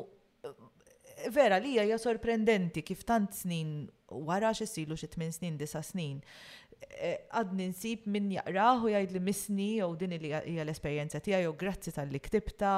[0.48, 6.20] eh, vera li hija sorprendenti kif tant snin wara xisilu xi tmien snin, disa snin
[6.82, 11.56] għad ninsib minn jaqraħu u jgħid li misni jew din li hija l-esperjenza tiegħi jew
[11.60, 12.72] grazzi tal-li ktibta.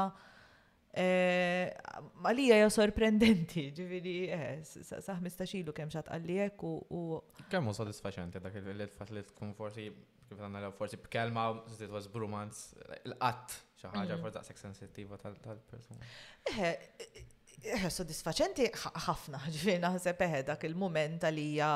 [0.96, 7.20] Għalija e, jew sorprendenti, ġifieri eh, saħ mistaxilu kemm xat għalijek u.
[7.52, 9.90] Kemm hu sodisfaċenti dak il-fatt li tkun forsi
[10.26, 12.72] kif għandna forsi b'kelma it was brumans
[13.06, 14.24] il-qatt xi ħaġa mm.
[14.24, 16.10] forsi daqshekk sensitiva tal-persuna.
[16.50, 17.22] Eħe, eh,
[17.60, 18.72] eh, soddisfaċenti
[19.06, 21.70] ħafna ġifieri naħseb eħe dak il-mument għalija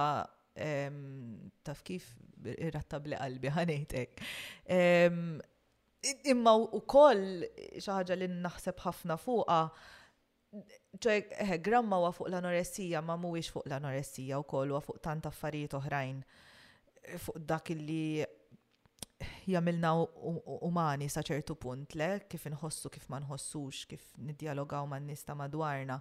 [1.65, 2.05] taf kif
[2.45, 4.29] irrattabli qalbi ħanejtek.
[6.33, 7.47] Imma u koll
[7.85, 9.61] xaħġa li naħseb ħafna fuqa,
[10.99, 15.79] ċoj gramma wa fuq l-anoressija, ma muwix fuq l-anoressija u koll wa fuq tant affarijiet
[15.81, 16.21] oħrajn.
[17.25, 18.03] Fuq dak li
[19.49, 19.95] jamilna
[20.65, 25.99] umani sa ċertu punt le, kif inħossu, kif ma nħossux, kif nidjalogaw ma nista madwarna.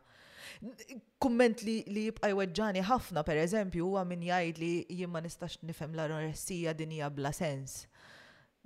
[1.22, 5.54] Kumment li, li jibqaj weġġani ħafna, per eżempju, huwa min jgħid li jien ma nistax
[5.68, 7.72] nifhem l-anoressija din hija bla sens.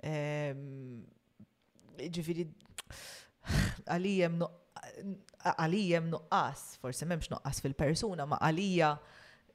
[0.04, 1.02] Ehm,
[1.98, 2.44] ġifiri,
[3.88, 4.38] għalijem
[6.12, 8.90] nuqqas, forse memx nuqqas fil-persuna, ma għalija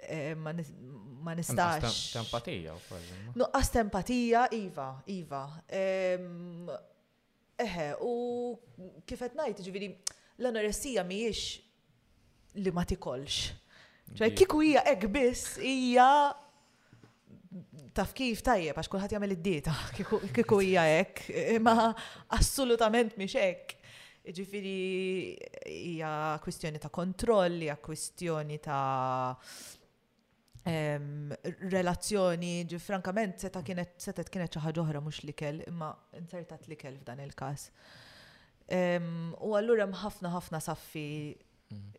[0.01, 2.11] Eh, ma nistax.
[2.13, 3.45] Tempatija u kollu.
[3.73, 5.49] tempatija, Iva, Iva.
[7.59, 8.57] Eħe, u
[9.05, 9.89] kifet najt, ġiviri,
[10.39, 11.59] l-anoressija miex
[12.55, 13.51] li ma tikolx.
[14.15, 16.33] ċaj, kiku hija ekbis, biss, hija
[17.93, 19.73] taf kif tajjeb, għax kullħat jagħmel id-dieta,
[20.37, 21.27] kiku hija hekk,
[21.61, 21.91] ma
[22.39, 23.75] assolutament miex hekk.
[24.29, 24.71] Ġifiri
[25.73, 29.35] hija kwistjoni ta' kontroll, hija kwistjoni ta'
[31.71, 37.19] relazzjoni, frankament seta kienet seta kienet ċaħġoħra mux oħra mhux likel, imma insertat likel f'dan
[37.23, 37.69] il-każ.
[39.41, 41.35] U allura hemm ħafna saffi
[41.71, 41.91] mhm.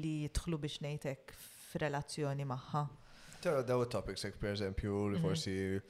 [0.00, 1.34] li jidħlu biex nejtek
[1.72, 2.84] f'relazzjoni magħha.
[3.44, 5.24] Tara daw topics like per eżempju li mhm.
[5.24, 5.80] forsi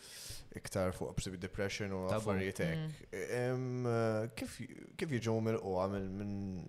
[0.58, 2.92] iktar fuq obsibi depression u affarijiet hekk.
[3.50, 3.86] Mhm.
[4.98, 6.62] Kif jiġu mill-qwa minn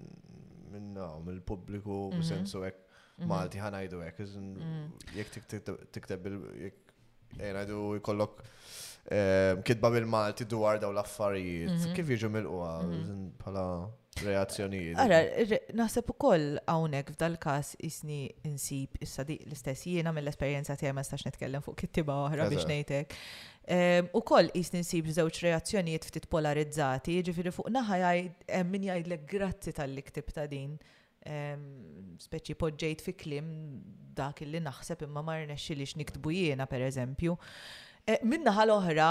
[0.76, 2.78] mill-pubbliku minn hekk
[3.18, 3.28] Mhm.
[3.32, 4.88] Malti ħanajdu għek, mm.
[5.16, 5.30] jek
[5.96, 6.26] tikteb
[6.60, 6.80] jek
[7.40, 11.94] għajdu jkollok ehm, kidba bil-Malti dwar daw l-affarijiet, mhm.
[11.96, 12.74] kif jiġu mil-qwa,
[13.40, 14.26] pala mhm.
[14.28, 15.00] reazzjonijiet.
[15.00, 18.20] Għara, naħseb ukoll hawnhekk f'dal-każ isni
[18.52, 23.16] insib issa di l-istess jiena mill-esperjenza tiegħi ma stax nitkellem fuq kittiba oħra biex nejtek.
[23.72, 28.28] Ehm, U koll isni nsib żewġ reazzjonijiet ftit polarizzati, ġifiri fuq naħajaj,
[28.60, 30.76] minn min jgħidlek grazzi tal-li ta' din
[32.22, 33.48] speċi podġejt fi klim
[34.16, 37.34] dak li naħseb imma ma rnexxilix niktbu jiena per eżempju.
[38.06, 39.08] E, minna ħal-oħra,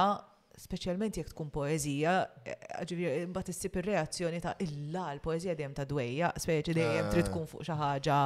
[0.64, 2.12] speċjalment jekk tkun poezija,
[2.46, 2.54] e,
[2.88, 7.66] ġifieri mbagħad issib ir-reazzjoni ta' illa l-poeżija dejjem ta' dwejja, speċi dejjem trid tkun fuq
[7.66, 8.20] xi ħaġa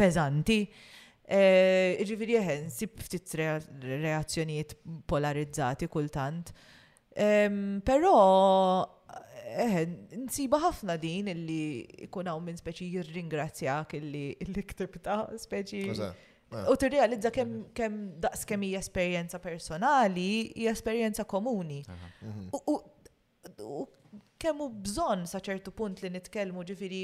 [0.00, 0.58] peżanti.
[1.26, 1.40] E,
[2.08, 3.36] ġifieri jeħen sib ftit
[3.84, 4.76] reazzjonijiet
[5.10, 6.54] polarizzati kultant.
[7.16, 8.12] Però
[9.56, 9.76] Eh,
[10.26, 11.60] nsiba ħafna din illi
[12.06, 15.14] ikun hawn minn speċi jirringrazzjak illi l-iktibta
[15.46, 15.82] speċi.
[15.96, 16.66] Eh.
[16.72, 20.26] U tirrealizza kemm kem daqs kemm hija esperjenza personali,
[20.60, 21.80] hija esperjenza komuni.
[21.88, 22.46] Mhm.
[23.64, 23.86] U
[24.40, 27.02] kemm hu bżonn sa ċertu punt li nitkellmu ġifiri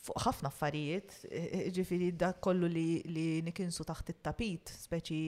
[0.00, 1.14] fuq ħafna affarijiet,
[1.76, 5.18] ġifiri da kollu li, li nikinsu taħt it-tapit, speċi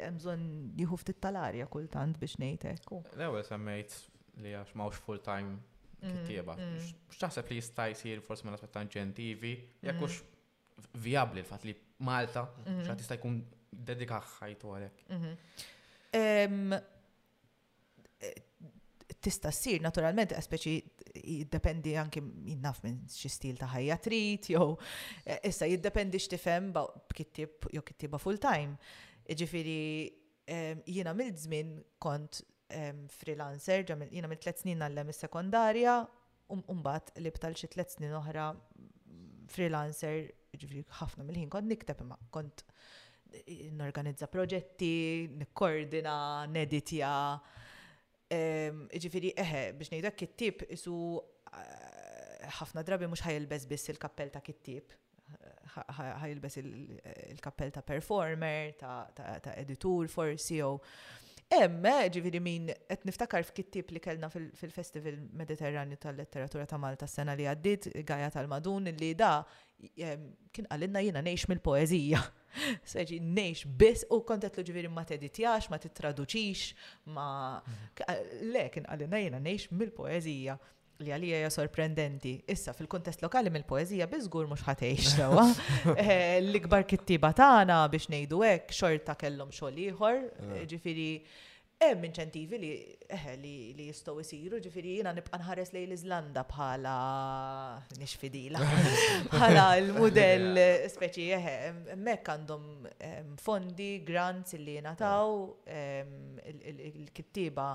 [0.00, 0.44] jemżon
[0.78, 2.90] jihu ftit talarja kultant biex nejtek.
[3.16, 3.94] L-ewel semmejt
[4.42, 5.58] li għax mawx full-time
[6.00, 6.56] kittieba.
[6.58, 7.00] Mm, mm.
[7.14, 9.54] Xtaħseb li jista' sir, forsi ma l aspetta ġentivi,
[9.86, 10.90] jekkux mm.
[11.06, 12.86] viabli l-fat li Malta mm-hmm.
[12.86, 13.42] xa tista' jkun
[13.90, 15.02] dedikaħħajtu għalek.
[15.12, 16.78] Mm-hmm
[19.22, 20.72] tista' ssir naturalment speċi
[21.20, 24.68] jiddependi anke jinnaf minn xi stil ta' ħajja trid jew
[25.50, 28.78] issa jiddependi x'tifhem b'kittieb jew kittiba full time.
[29.30, 32.40] Iġifieri jiena mill-żmien kont
[33.20, 35.98] freelancer, jiena mill tliet snin nallem is-sekondarja
[36.54, 38.48] u mbagħad li btal xi tliet snin oħra
[39.52, 42.64] freelancer, ġifieri ħafna mill-ħin kont nikteb imma kont
[43.78, 46.16] norganizza proġetti, nikkoordina,
[46.50, 47.12] neditja,
[48.32, 50.94] Ġifiri, eħe, biex nejda kittib isu
[51.50, 54.92] eh, ħafna drabi mux ħajlbes biss il-kappell ta' kittib,
[55.74, 60.76] ħajlbes il-kappell ta' performer, ta' editur forsi, jew.
[61.50, 67.48] Emme, ġifiri min, et niftakar f'kittib li kellna fil-Festival Mediterranju tal-Letteratura ta' Malta s-sena li
[67.50, 69.32] għaddit, Gaja tal-Madun, li da
[69.90, 72.22] kien għalinna jina neħx mill-poezija.
[72.84, 76.62] Seġi, nejx bis u kontet lu ġiviri ma t-editjax, ma t-traduċix,
[77.14, 77.28] ma.
[77.60, 78.50] Mhm.
[78.54, 80.56] Le, kien għalina jena nejx mill-poezija
[81.00, 82.34] li għalija hija sorprendenti.
[82.52, 85.46] Issa fil-kontest lokali mill-poezija biżgur mhux ħatejx sewa.
[86.10, 90.66] Eh, l-ikbar kittiba tagħna biex ngħidu hekk xorta kellhom xogħol ieħor, eh.
[90.74, 91.08] ġifieri
[91.80, 92.70] hemm inċentivi li
[93.10, 96.94] eħe li, li jistgħu jsiru, ġifieri jiena nibqa' nħares lejn l-Iżlanda bħala
[97.98, 98.60] nixfidila.
[99.32, 100.60] bħala l-mudell
[100.92, 101.54] speċi eħe
[101.94, 102.68] hemmhekk għandhom
[102.98, 105.32] ehm, fondi, grants li jingħataw
[105.78, 106.62] ehm,
[106.92, 107.70] il-kittiba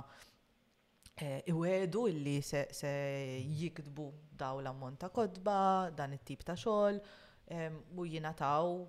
[1.17, 2.65] eh, iwedu illi se
[3.41, 5.59] jikdbu daw l-ammont ta' kodba,
[5.97, 7.01] dan it-tip ta' xogħol
[7.97, 8.85] u jinataw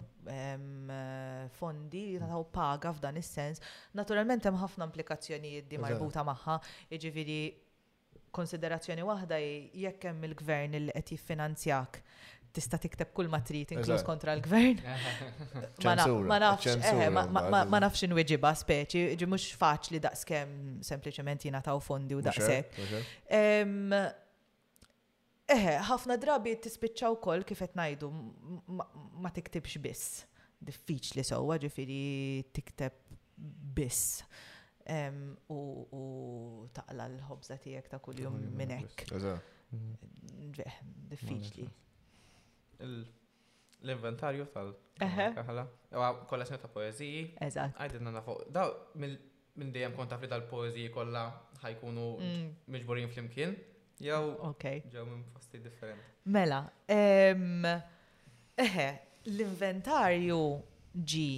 [1.57, 3.61] fondi, jinataw paga f'dan is-sens.
[3.92, 6.57] Naturalment hemm ħafna implikazzjonijiet di marbuta magħha,
[6.90, 7.38] jiġifieri
[8.36, 12.00] konsiderazzjoni waħda jekk hemm il-gvern li qed jiffinanzjak
[12.57, 14.80] tista' tikteb kull ma trid inkluż kontra l-gvern.
[15.84, 23.26] Ma nafx eh, ma speċi, ġi mhux faċli daqskemm sempliċement jingħataw fondi u daqshekk.
[25.47, 28.07] Eħe, ħafna drabi tispiċċaw kol kifet najdu,
[29.22, 30.07] ma tiktibx biss.
[30.66, 31.99] Diffiċ li sowa ġifiri
[32.57, 32.97] tikteb
[33.76, 34.24] biss.
[35.55, 39.07] U taqla l-ħobza tijek ta' kull-jum minnek.
[39.70, 39.94] Mhmm,
[41.14, 41.68] diffiċli.
[42.86, 44.74] L-inventarju tal.
[45.07, 45.28] Eħe.
[46.26, 47.22] Kolla ta' poeziji.
[47.47, 47.78] Eżat.
[47.84, 48.40] Għajdinna nafu.
[48.51, 51.22] Daw, minn dejjem konta fri tal-poeziji kolla
[51.62, 52.51] ħajkunu mm.
[52.74, 53.55] miġburin fl-imkien.
[54.03, 54.82] Jow, okay.
[54.92, 56.05] ġew minn posti differenti.
[56.28, 57.32] Mela, eh,
[59.32, 60.40] l-inventarju
[60.92, 61.30] ġi.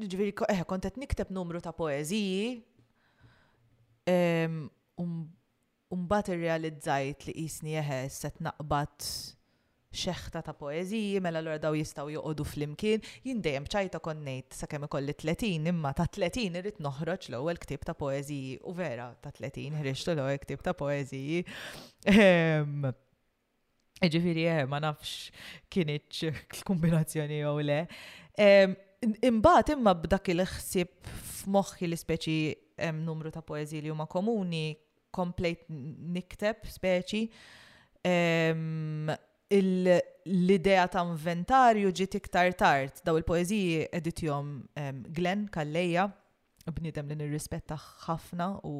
[0.00, 2.62] Ġviri, eh, kontet nikteb numru ta' poeziji,
[5.90, 9.12] umbat um irrealizzajt li jisni eħe set naqbat
[9.96, 15.14] xeħta ta' poeziji, mela l daw jistaw joqodu fl-imkien, jindajem ċajta konnejt sa' kemm ikolli
[15.16, 20.14] 30, imma ta' 30 irrit noħroġ l-ewwel ktib ta' poeziji, u vera ta' 30 ħriġtu
[20.14, 21.40] l-ewwel ktib ta' poeziji.
[22.12, 22.90] Ehm,
[23.96, 25.30] Ġifiri, eh, ma nafx
[25.72, 27.78] kienieċ l-kombinazzjoni jew le.
[28.36, 28.74] Ehm,
[29.24, 30.90] imbagħad imma b'dak il-ħsieb
[31.30, 32.34] f'moħħi l speċi
[32.76, 34.66] hemm numru ta' poeziji li huma komuni,
[35.08, 37.22] komplejt nikteb speċi.
[38.04, 39.08] Ehm,
[40.36, 46.08] l-idea ta' inventarju ġiet iktar tard daw il-poeżiji editjom um, Glenn Kalleja,
[46.74, 48.72] bnidem li nirrispetta ħafna u,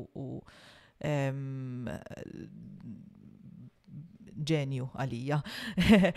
[4.48, 5.38] ġenju għalija.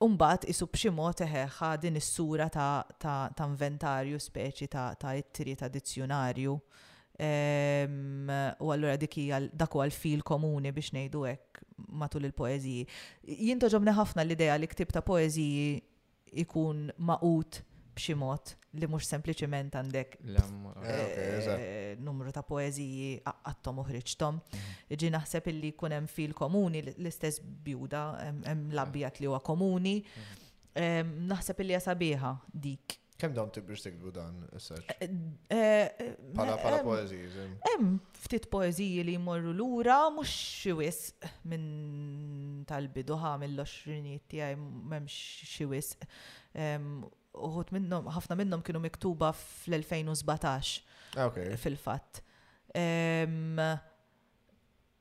[0.00, 6.54] Umbat isu bximot eħeħa din is-sura ta', ta, ta inventarju speċi ta' ittri ta' dizzjonarju.
[7.20, 11.60] Ehm, u allura dik hija dak fil komuni biex ngħidu hekk
[12.02, 12.86] matul il poeziji
[13.24, 15.82] Jien ħafna l-idea li ktib ta' poeżiji
[16.40, 17.60] ikun maqut
[17.94, 20.16] b'xi mod li mhux sempliċement għandek
[20.80, 24.40] eh, numru ta' poeżiji għattom uħriċtom.
[24.40, 24.96] Mhm.
[24.96, 28.04] Ġi naħseb li jkun hemm fil komuni l-istess bjuda
[28.48, 29.98] hemm l-abjat li huwa komuni.
[30.00, 30.48] Mhm.
[30.72, 34.94] Ehm, naħseb illi sabiħa dik Kem dawn tibbirx tikbu dan, s-saċ?
[34.94, 35.06] Eh,
[35.52, 37.44] eh, pala, eh, pala poezija.
[37.68, 40.26] Em, ftit poeziji li morru l-ura, mux
[40.64, 41.02] xiwis
[41.50, 45.12] minn tal-bidu ħa l 20 tijaj, memx
[45.52, 45.92] xiwis.
[47.36, 50.80] Uħut minnom, ħafna minnom kienu miktuba fl-2017.
[51.16, 51.42] Ah, ok.
[51.60, 52.22] Fil-fat.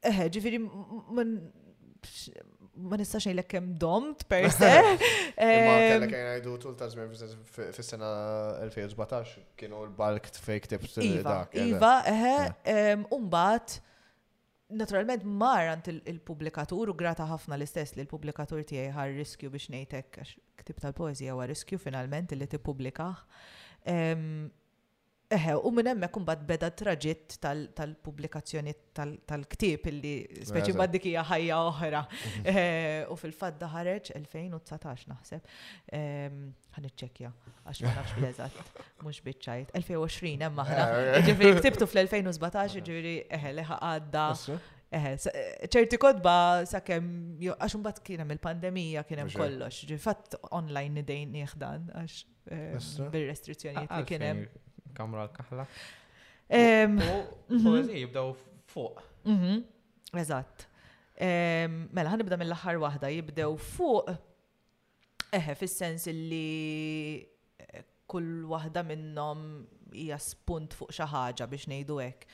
[0.03, 0.59] Eħe, ġifiri,
[2.82, 4.71] ma nistax ngħidlek kemm domt per se.
[5.36, 7.11] Kellek ngħidu tul ta' żmien
[7.75, 8.09] fis-sena
[8.61, 11.55] 2017 kienu l-balk fake tips iva, dak.
[11.59, 12.36] Eh, iva, eħe,
[12.73, 12.91] eh.
[13.09, 13.77] mbagħad
[14.80, 20.21] naturalment mar għand il-publikatur u grata ħafna l-istess li l-publikatur tiegħi ħar riskju biex ngħidlek
[20.23, 23.23] għax ktib tal-poezija huwa riskju finalment li tippubblikah.
[25.30, 30.13] Eħe, u minn hemmhekk imbagħad beda traġitt tal publikazzjoni tal-ktieb illi
[30.47, 31.99] speċi bad dikija ħajja oħra.
[33.13, 35.51] U fil fat ħareġ 2019 naħseb.
[35.91, 37.30] Għan ehm, iċċekja,
[37.61, 39.75] għax ma nafx bl-eżatt, mhux biċċajt.
[39.77, 40.88] 2020 hemm aħna.
[41.30, 44.23] Ġifri ktibtu fl-2017, ġifri, eħe liħa għadda.
[44.97, 45.11] Eħe,
[45.69, 46.34] ċerti kodba
[46.71, 49.84] sakemm għax un kien hemm il-pandemija kien hemm kollox.
[49.93, 52.17] Ġifatt online id-dejn jieħdan, għax
[52.49, 54.65] ehm, bir-restrizzjonijiet li kien hemm
[55.00, 55.66] kamra l-kaħla.
[56.60, 57.64] Mhm.
[57.64, 58.34] Poezi jibdaw
[58.74, 59.02] fuq.
[59.30, 59.60] Mhm,
[60.24, 60.68] eżatt.
[61.30, 64.14] Mela, ħanibda mill-aħħar waħda jibdew fuq.
[65.38, 69.43] Eħe, fis-sens li eh, kull waħda minnhom
[69.93, 72.26] hija spunt fuq xi ħaġa biex ngħidu hekk.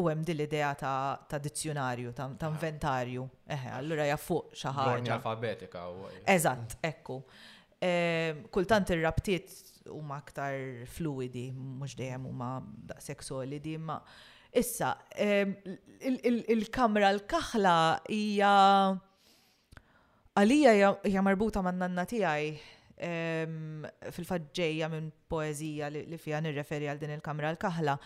[0.00, 3.28] U hemm din l-idea ta' dizzjonarju, ta' inventarju.
[3.56, 5.18] Eħe, allura hija fuq xi ħaġa.
[5.18, 5.86] alfabetika.
[6.36, 7.20] Eżatt, ekku.
[7.82, 9.50] Kultant ir-rabtiet
[9.90, 12.50] huma aktar fluidi, mhux dejjem huma
[12.90, 13.98] daqshekk solidi, ma
[14.60, 17.74] issa il-kamra l-kaħla
[18.12, 18.52] hija
[20.38, 22.52] għalija hija marbuta man nanna tiegħi
[24.12, 27.96] fil-faġġejja minn poezija li fija nirreferi għal din il-kamra l-kaħla.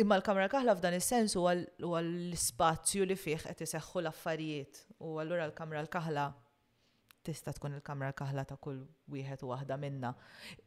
[0.00, 5.18] Imma l-kamra kaħla f'dan is sensu huwa l spazju li fih qed iseħħu l-affarijiet u
[5.20, 6.30] allura l-kamra l-kaħla
[7.26, 8.82] tista tkun il-kamra kaħla ta' kull
[9.14, 10.10] wieħed u waħda minna.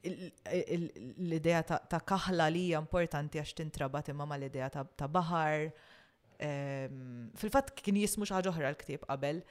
[0.09, 5.67] L-idea ta' kaħla li hija importanti għax tintrabat imma mal idea ta' baħar.
[6.49, 9.43] Ehm, fil-fatt kien jismu xi ħaġa oħra l-ktieb qabel.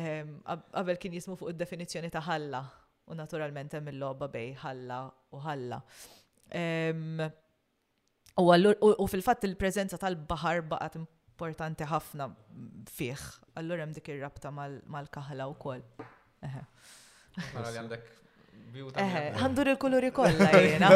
[0.00, 0.38] Ehm,
[0.74, 2.64] qabel kien jismu fuq id-definizzjoni ta' ħalla
[3.12, 5.02] u naturalment hemm il-logħba bej ħalla
[5.36, 5.82] u ħalla.
[6.56, 7.22] Ehm,
[8.40, 11.02] u fil-fatt il-preżenza tal-baħar baqgħet
[11.34, 12.32] importanti ħafna
[12.90, 13.20] fih.
[13.60, 15.84] Allura hemm dik ir-rabta mal-kaħla wkoll.
[16.38, 17.98] Eh.
[19.38, 20.88] għandur il-kuluri kolla jena.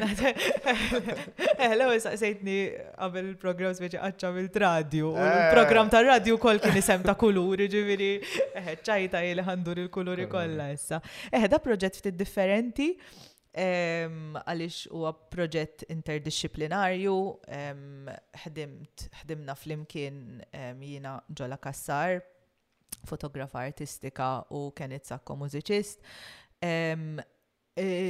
[0.00, 5.12] Eħe, l għabel il programm speċi għacċa mill-radio.
[5.14, 5.48] il eh.
[5.54, 8.12] programm ta' radio kol kien isem ta' kuluri, ġiviri,
[8.84, 11.02] ċajta jeli għandur il-kuluri kolla jessa.
[11.30, 17.16] Eħe, da' proġett ftit differenti ehm, għalix huwa proġett interdisciplinarju,
[17.60, 18.10] ehm,
[18.46, 20.20] ħdimt, ħdimna fl-imkien
[20.50, 22.22] ehm, jina ġola Kassar,
[23.04, 26.02] fotografa artistika u kienet sakko mużiċist.
[26.62, 26.72] E,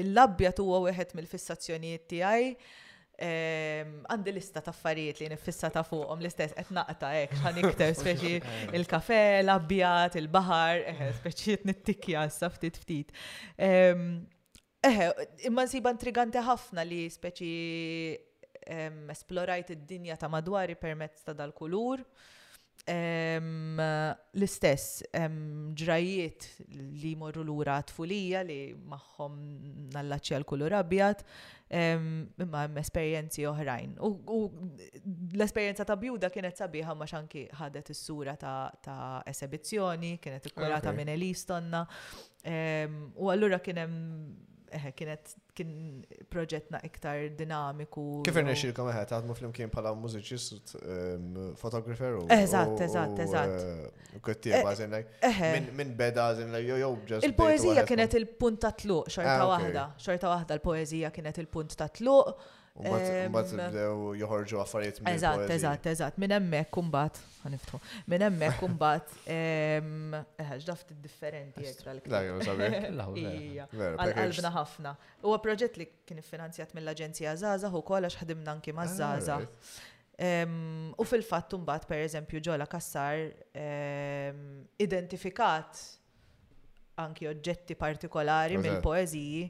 [0.01, 2.55] L-abja tuwa wieħed mill-fissazzjonijiet tiegħi
[3.21, 8.33] għandi lista ta' affarijiet li nifissa ta' fuqhom l-istess qed naqta hekk ħan iktar speċi
[8.79, 10.81] il-kafe, l-abjat, il-baħar,
[11.19, 13.13] speċi nittikja sa ftit ftit.
[13.61, 15.11] Eħe,
[15.51, 17.53] imma nsiba intriganti ħafna li speċi
[19.13, 22.01] esplorajt id-dinja ta' madwari permezz ta' dal-kulur
[22.89, 25.03] l-istess
[25.77, 26.41] ġrajiet
[27.03, 29.33] li morru l-ura tfulija li maħħom
[29.95, 31.25] nallaċċja l-kulur abjad
[31.71, 33.95] imma esperienzi oħrajn.
[34.01, 34.51] U
[35.35, 41.85] l-esperienza ta' bjuda kienet sabiħa ma xanki ħadet is-sura ta' esebizzjoni, kienet ikkurata minn Elistonna.
[43.17, 44.01] U allura kienem
[44.71, 45.71] Eh, kienet kien
[46.31, 48.05] proġettna iktar dinamiku.
[48.27, 50.77] Kif irna xilkom eħe, taħdmu fl kien pala mużiċist,
[51.59, 52.29] fotografer um, u.
[52.37, 54.15] Eżat, eżat, eh, eżat.
[54.27, 54.95] Kottie eh, bazin,
[55.81, 57.27] minn beda, zin, jo, jo, ġas.
[57.27, 62.37] Il-poezija kienet il-punt ta' tluq, xorta ah, wahda, xorta wahda l-poezija kienet il-punt ta' tluq.
[62.79, 65.17] Mbagħad bdew joħorġu affarijiet minn.
[65.19, 66.21] Eżatt, eżatt, eżatt.
[66.23, 67.81] Minn hemmhekk kumbat ħaniftħu.
[68.13, 69.11] Minn hemmhekk kumbat
[70.49, 71.93] ħaġdaft differenti ekra
[74.31, 74.93] l ħafna.
[75.25, 79.37] Huwa proġett li kien iffinanzjat mill-Aġenzija Zaza u kol għax ħadimna anki ma' ah, Zaza.
[80.95, 83.17] U fil-fatt mbagħad pereżempju ġola kassar
[84.79, 85.73] identifikat
[87.03, 89.43] anki oġġetti partikolari mill-poeżiji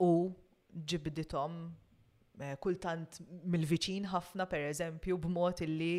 [0.00, 0.10] u
[0.84, 1.54] ġibditom
[2.40, 5.98] eh, kultant mil viċin ħafna per eżempju b'mod illi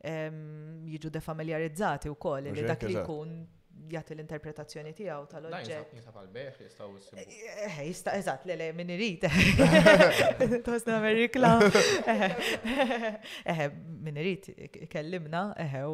[0.00, 3.30] jiġu defamiljarizzati u koll illi dak li jkun
[3.90, 5.88] jagħti l-interpretazzjoni tiegħu tal-oġġett.
[5.96, 7.16] Jista' għal-beħ, jista' jsibu.
[7.16, 7.26] Eh,
[7.66, 9.22] eh, jista' eżatt, le le min irid.
[10.66, 11.50] Tosna Amerikla.
[11.70, 13.68] Eħe,
[14.08, 14.42] min irid
[14.92, 15.90] kellimna, eħe, u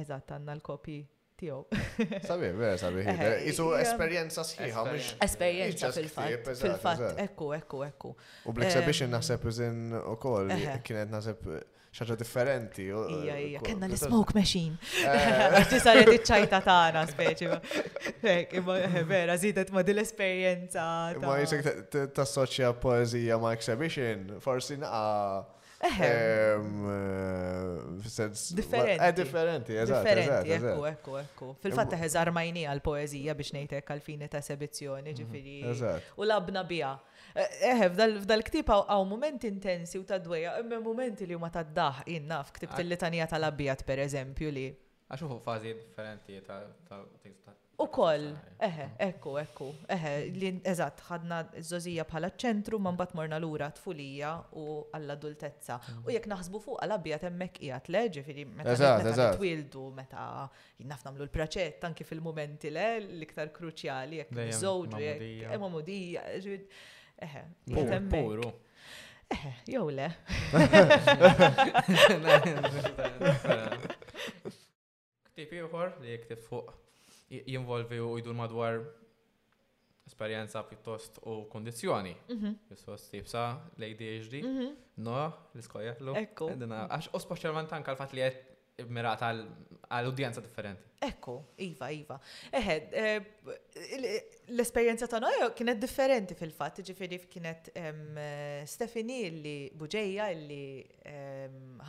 [0.00, 0.98] eżatt għandna l kopi
[1.42, 2.22] tiegħu.
[2.28, 3.04] Sabi, vera sabi.
[3.06, 5.16] Eh, isu esperjenza sħiħa mhux.
[5.26, 6.54] Esperjenza fil-fatt.
[6.62, 8.12] Fil-fatt, ekku, ekku, ekku.
[8.46, 10.80] U Black Exhibition naħseb iżin ukoll eh, eh.
[10.86, 11.56] kienet naħseb
[11.92, 12.86] xaġa differenti.
[12.88, 14.78] Ija, ija, kena l-smoke machine.
[15.02, 17.50] Għaxti saret iċċajta tana, speċi.
[19.10, 20.84] vera, zidet ma dil-esperienza.
[21.24, 25.10] Ma jisek tassoċja poezija ma exhibition, forsi naqa.
[25.84, 29.02] Ehm, eh, differenti.
[29.02, 31.48] Eh, differenti, Differenti, ekku, ekku, ekku.
[31.64, 35.16] Fil-fatta ħezar majni għal-poezija biex nejtek għal-fini ta' sebizzjoni, mhm,
[35.74, 35.98] ġifiri.
[36.22, 36.92] U labna bija.
[37.34, 42.04] Eh, eħe, f'dal-ktib għaw moment intensi u ta' dweja, imma momenti li huma ta' daħ
[42.14, 44.70] innaf, ktibt tal litanija tal-abbijat per eżempju li.
[45.10, 46.62] Għaxuħu fazi differenti ta'
[47.82, 48.26] U koll,
[48.62, 54.30] eħe, ekku, ekku, eħe, li eżat, ħadna zozija bħala ċentru, man bat morna l-ura tfulija
[54.58, 54.60] u
[54.94, 55.76] għall-adultezza.
[55.82, 56.04] Mhm.
[56.06, 60.22] U jek naħsbu fuq għal abbija temmek ijat leġi, fili meta twildu, meta
[60.78, 65.20] jinnaf namlu l-praċet, tanki fil-momenti le, l-iktar kruċjali, jek zoġu, jek
[65.58, 66.38] emomudija, e,
[67.18, 67.42] eħe,
[68.12, 68.52] puru.
[69.32, 70.16] Eħe, jow le.
[75.32, 76.68] Ktipi uħor li jektib fuq
[77.46, 78.80] jinvolvi u jidur madwar
[80.06, 82.16] esperienza piuttost u kondizjoni.
[82.30, 82.50] Mhm.
[82.70, 84.74] Jissos tibsa, lej DHD, mhm.
[84.96, 86.50] no, l-iskoja, l Ekku.
[86.52, 88.50] Għax u specialment anka l-fat li għed
[88.90, 90.88] mirat għal-udjenza differenti.
[91.02, 91.32] Ekku,
[91.64, 92.16] Iva, Iva.
[92.54, 100.60] Eħed, eh, l-esperienza ta' noja kienet differenti fil-fat, ġifiri kienet eh, Stefani li buġeja li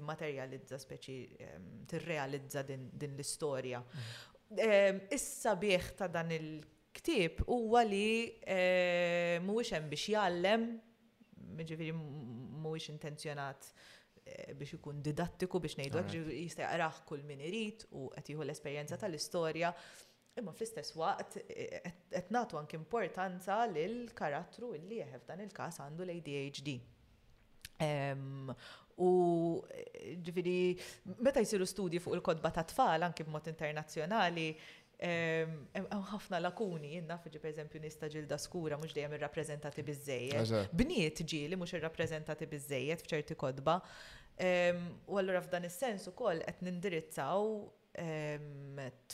[0.00, 1.14] materializza speċi
[1.86, 3.82] tirrealizza din l-istorja.
[3.84, 4.31] Mhm
[5.12, 10.66] issa bieħ ta' dan il-ktib huwa li eh, mhuwiex hemm biex jgħallem,
[11.62, 13.66] ġifieri mhuwiex intenzjonat
[14.24, 18.98] eh, biex ikun didattiku biex ngħidu jista' jaqrah kull min irid u qed jieħu l-esperjenza
[19.02, 19.72] tal-istorja.
[20.40, 26.06] Imma fl-istess waqt eh, qed nagħtu anke importanza lil karattru li jeħef dan il-każ għandu
[26.08, 26.78] l-ADHD.
[29.02, 30.58] U eh, ġifiri,
[31.24, 34.48] meta jisiru studji fuq il-kodba ta' tfal, anki b'mod internazzjonali,
[35.02, 40.52] ħafna lakuni, jenna fiġi per eżempju nista ġilda skura, mux dejjem irrappreżentati bizzejet.
[40.78, 43.80] Bniet ġili mux irrappreżentati bizzejet fċerti kodba.
[45.10, 47.48] U allura f'dan is-sens ukoll qed nindirizzaw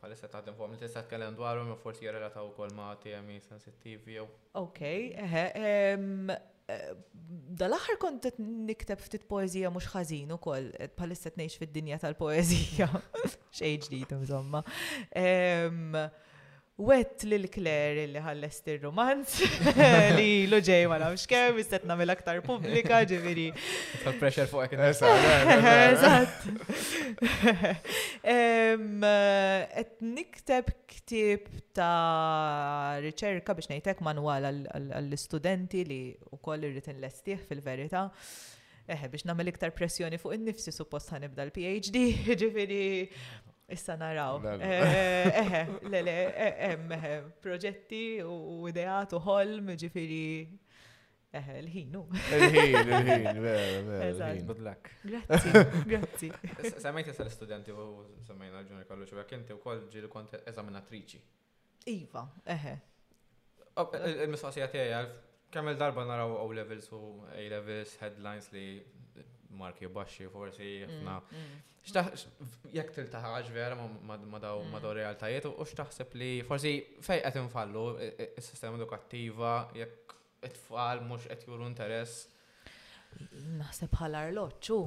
[0.05, 4.27] palissa taħdem fuqhom li tista' tkellem dwarhom u forsi jirrelataw ukoll ma' temi sensittivi jew.
[4.61, 6.93] Okej, ehm, eh,
[7.57, 10.69] dal-axar kont nikteb ftit poezija mhux ħażin ukoll
[11.01, 12.91] palissa eh, tnejx fid-dinja tal-poezija.
[13.65, 14.61] Xejn ġdid insomma.
[15.17, 15.97] Ehm,
[16.77, 19.35] wet lil Claire li ħallest il-romanz
[20.19, 23.49] li l-ġej ma nafx kem, istet nagħmel aktar pubblika ġifieri.
[24.19, 24.83] pressure fuq hekk
[25.85, 26.41] Eżatt.
[29.75, 31.47] Qed nikteb ktib
[31.77, 36.03] ta' riċerka biex nejtek manwal għall-istudenti li
[36.35, 38.09] wkoll irrid inlestih fil-verità.
[38.91, 42.03] Eħe, biex namel iktar pressjoni fuq il nifsi suppost ħanibda l-PhD,
[42.35, 42.83] ġifiri
[43.73, 44.39] Issa naraw.
[44.61, 46.15] Eħe, lele,
[46.47, 47.13] eħe,
[47.45, 50.27] proġetti u ideat u holm ġifiri,
[51.33, 52.03] eħe, eh, l-ħinu.
[52.39, 54.43] L-ħin, l-ħin, l-ħin.
[54.51, 54.91] Good luck.
[55.09, 55.49] Grazzi,
[55.89, 56.31] grazzi.
[56.77, 57.89] Semmejti sa l-studenti u
[58.29, 61.23] semmejna l-ġuni kollu xo, inti u koll ġili kont eżaminatriċi.
[61.97, 62.75] Iva, eħe.
[63.65, 64.25] Eh, eh.
[64.27, 65.23] Il-mistoqsija tiegħi
[65.55, 67.01] kemm il-darba naraw O-levels u
[67.33, 68.69] A-levels, headlines li
[69.63, 71.17] marki baxxi forsi mm, ħafna.
[71.35, 72.69] Mm.
[72.75, 74.89] Jekk taħħaġ vera ma daw mm.
[75.01, 76.75] realtajiet u x'taħseb li forsi
[77.05, 80.15] fej qed nfallu e, e, s sistema edukattiva jekk
[80.49, 82.29] it-tfal mhux qed juru interess.
[83.61, 84.79] Naħseb bħala arloċċu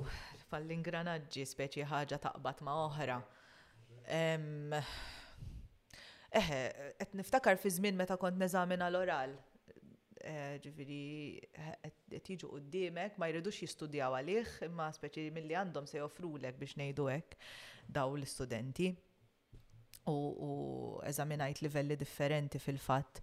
[0.50, 3.16] fall-ingranaġġi speċi ħaġa taqbat ma' oħra.
[6.38, 6.58] Eħe,
[7.02, 9.34] qed niftakar fi żmien meta kont neżamina l-oral
[10.26, 11.02] Eh, ġifiri
[11.54, 11.74] eh,
[12.12, 17.06] qed jiġu dimek ma jridux jistudjaw għalih imma speċi milli għandhom se joffrulek biex ngħidu
[17.12, 17.36] hekk
[17.98, 18.90] daw l-istudenti
[20.10, 20.16] u
[21.12, 23.22] eżaminajt livelli differenti fil-fatt.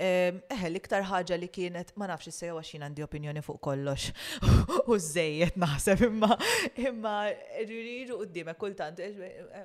[0.00, 4.10] Eħe, l-iktar ħaġa li kienet, ma nafx se għax għaxin għandi opinjoni fuq kollox.
[4.90, 6.34] U zzejiet naħseb imma
[6.88, 7.14] imma
[7.68, 9.64] d qudiemek kultant eh,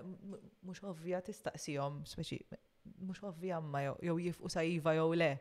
[0.64, 2.40] mhux ovvija tistaqsijom speċi
[3.02, 5.32] mhux ovvja ma jew jifqu sajiva jew le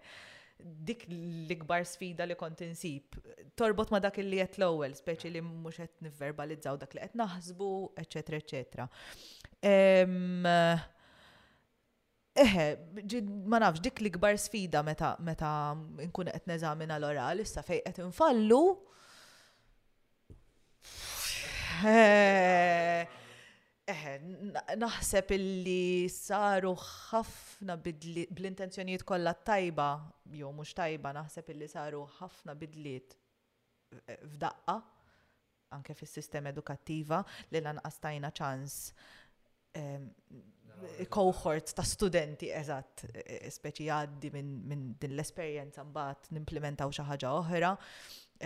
[0.63, 3.17] dik l-ikbar sfida li kont insib
[3.59, 7.71] torbot ma dak li qed l-ewwel, speċi li mhux qed nivverbalizzaw dak li qed naħsbu,
[8.01, 8.87] eċetera, eċetera.
[12.45, 12.69] Eħe,
[13.51, 15.51] ma nafx dik l-ikbar sfida meta meta
[16.09, 18.65] nkun qed neżamina l-oral, issa fejn qed infallu.
[23.85, 24.15] Eh,
[24.81, 29.89] naħseb illi saru ħafna bidliet, bl-intenzjonijiet kollha tajba,
[30.33, 34.77] jew mhux tajba, naħseb illi saru ħafna bidliet e, f'daqqa,
[35.77, 37.19] anke fis-sistema edukattiva
[37.53, 38.79] li lanqas tajna ċans
[39.77, 40.09] ehm,
[41.13, 47.35] cohort ta' studenti eżatt e, e, speċi għaddi minn din l-esperjenza mbagħad nimplementaw xi ħaġa
[47.43, 47.75] oħra,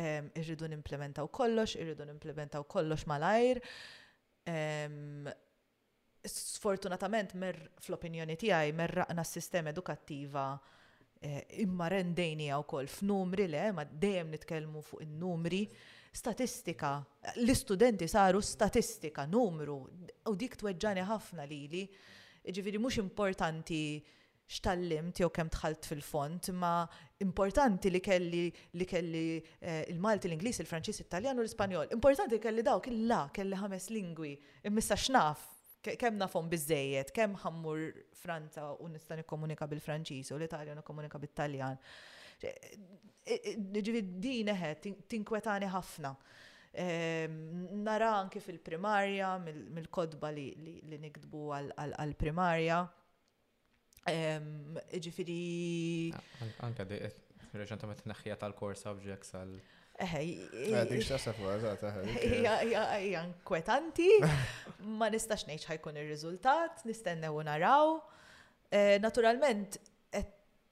[0.02, 3.62] ehm, irridu nimplementaw kollox, irridu nimplementaw kollox malajr.
[3.62, 3.62] ajr
[4.48, 5.28] Ehm,
[6.28, 10.44] sfortunatament mer fl-opinjoni tiegħi merraqna s-sistema edukattiva
[11.20, 15.60] eh, imma rendejni għaw kol f'numri le, ma dejjem nitkelmu fuq il-numri,
[16.18, 16.94] statistika,
[17.42, 19.78] l-istudenti saru statistika, numru,
[20.28, 21.84] u dik tweġġani ħafna li li,
[22.48, 23.82] ġifiri mux importanti
[24.48, 26.80] xtallimt jew kemm tħalt fil-font, ma
[27.20, 28.42] importanti li kelli
[28.80, 29.22] li kelli
[29.58, 31.90] eh, il-Malti, l-Ingliż, il-Franċiż, it-Taljan u l-Ispanjol.
[31.92, 34.32] Importanti li kelli dawk illa kelli ħames lingwi,
[34.70, 35.44] immissa xnaf
[35.88, 37.84] kemm nafhom biżejjed, kemm ħammur
[38.18, 41.76] Franza u nista' nikkomunika bil-Franċiż u l-Italjan nikkomunika bit-Taljan.
[42.40, 42.68] Eh,
[43.28, 46.14] eh, Ġivi din eħed tinkwetani ħafna.
[46.78, 50.48] Ehm, nara anki fil-primarja, mill-kodba li
[50.96, 52.78] nikdbu għal-primarja.
[54.06, 56.12] Ġifiri.
[56.62, 57.10] Anka di, eh,
[57.54, 59.58] reċentament neħħija tal-core subjects għal.
[60.00, 60.38] Eh,
[60.70, 61.02] eh, dik
[63.44, 64.08] kwetanti,
[64.80, 68.00] ma nistax nejċ ħajkun il-rizultat, nistennew naraw.
[69.00, 69.78] Naturalment,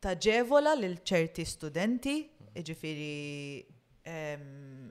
[0.01, 2.49] taġevola lil ċerti studenti, mhm.
[2.63, 3.67] ġifiri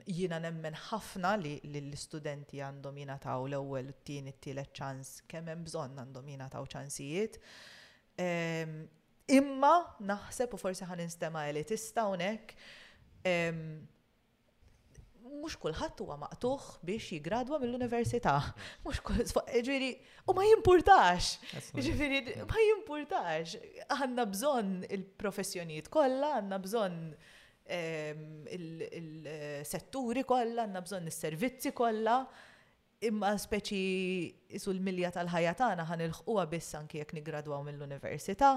[0.06, 5.96] jina nemmen ħafna li l-studenti għandhom jina taw l-ewel, t-tini, t-tielet ċans, kemm hemm bżonn
[6.02, 7.38] għandhom jina taw ċansijiet.
[8.18, 12.54] Imma naħseb u forsi ħan instema elitista unek,
[15.36, 18.36] mux kullħat huwa maqtuħ biex jigradwa mill-università.
[18.86, 19.28] Mux kullħat,
[19.66, 19.90] ġviri,
[20.30, 21.24] u ma jimpurtax.
[21.74, 23.46] Ġviri, ma jimpurtax.
[23.96, 26.96] Għanna bżon il-professjonijiet kolla, għanna bżon
[27.66, 32.20] il-setturi eh, kolla, għanna bżon il-servizzi kolla
[33.04, 33.78] imma speċi
[34.56, 38.54] isu l-milja tal-ħajja tagħna ħan il-ħuwa biss anki jekk nigradwaw mill-università.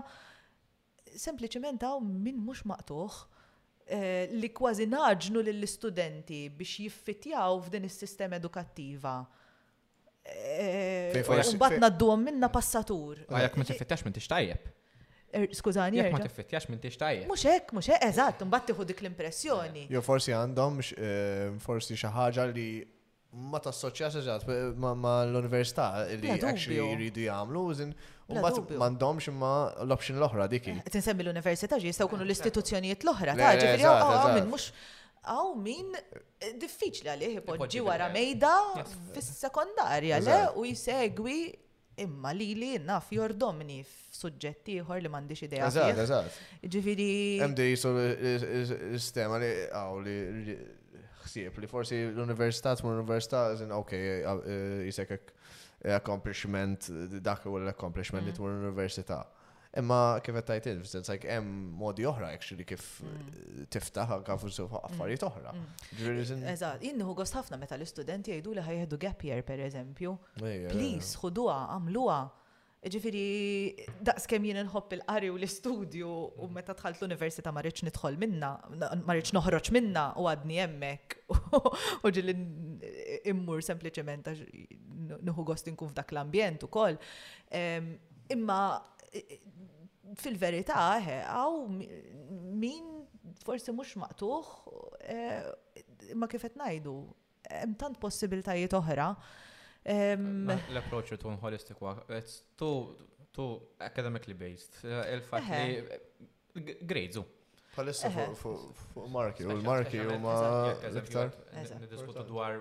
[1.09, 9.17] Sempliċiment hawn min mhux maqtuħ eh, li kważi naġnu lill-istudenti biex jiffitjaw f'din is-sistema edukattiva.
[10.29, 13.25] Eh, mbagħad naddhom minna passatur.
[13.27, 14.75] jekk ma tiffittax minn tixtajjeb.
[15.29, 17.27] Er, skużani, jek ma tiffittjax minn tixtajja.
[17.29, 19.83] Mux hekk, mux hekk, eżatt, mbagħad tieħu dik l-impressjoni.
[19.93, 22.69] Jo forsi għandhom eh, forsi xi ħaġa li
[23.29, 24.47] ma ta' tassoċjax ġat
[24.81, 27.89] ma l-università li actually jridu jagħmlu u
[28.41, 29.51] ma m'għandhomx imma
[29.85, 30.73] l-option l-oħra diki.
[30.89, 34.71] Tinsemmi l-università ġi jistgħu jkunu l-istituzzjonijiet l-oħra ta' ġifieri hawn min mhux
[35.29, 35.91] hawn min
[36.63, 38.53] diffiċli għalih ipoġġi wara mejda
[39.13, 41.37] fis-sekondarja le u jsegwi
[42.01, 45.67] imma li li naf jordomni f'suġġett ieħor li m'għandix idea.
[45.69, 46.41] Eżatt, eżatt.
[46.65, 47.11] Ġifieri.
[47.43, 47.93] Hemm dejsu
[48.97, 50.19] istema li għaw li
[51.29, 56.89] ħsieb li forsi l-università tmur l-università zin ok eh, eh, jisek eh, accomplishment
[57.25, 58.39] dak u l-accomplishment li mm.
[58.39, 59.21] tmur l-università.
[59.77, 63.67] Imma kif qed tajt in, fis like hemm modi oħra actually kif mm.
[63.75, 64.79] tiftaħ anke forsi mm.
[64.89, 65.53] affarijiet oħra.
[66.09, 70.17] Eżatt, jien nieħu gost ħafna meta l-istudenti jgħidu li ħajjeħdu gap year pereżempju.
[70.73, 72.19] Please, ħuduha, għamluha
[72.87, 78.15] Ġifiri, daqs kem jien nħobb il-qari u l-istudju u meta tħalt l-università ma rridx nidħol
[78.21, 78.53] minna,
[79.03, 81.17] ma rridx noħroġ minna u għadni hemmhekk.
[82.07, 82.35] U ġilli
[83.33, 86.95] immur sempliċement għax nħu gost nkun f'dak l-ambjent ukoll.
[88.31, 88.61] Imma
[90.15, 93.03] fil-verità għaw min
[93.43, 94.55] forsi mhux maqtuħ
[96.15, 96.95] imma eh, kif qed ngħidu
[97.59, 99.11] hemm tant possibiltajiet oħra.
[99.19, 99.45] Uh,
[99.83, 104.75] L-approach eh, tu holistic work, it's too, academically based.
[105.13, 105.41] Il-fat
[106.53, 107.23] li grades
[107.75, 110.35] Palissa fuq marki, u l-marki u ma
[110.97, 111.29] iktar
[111.79, 112.57] Nidiskutu dwar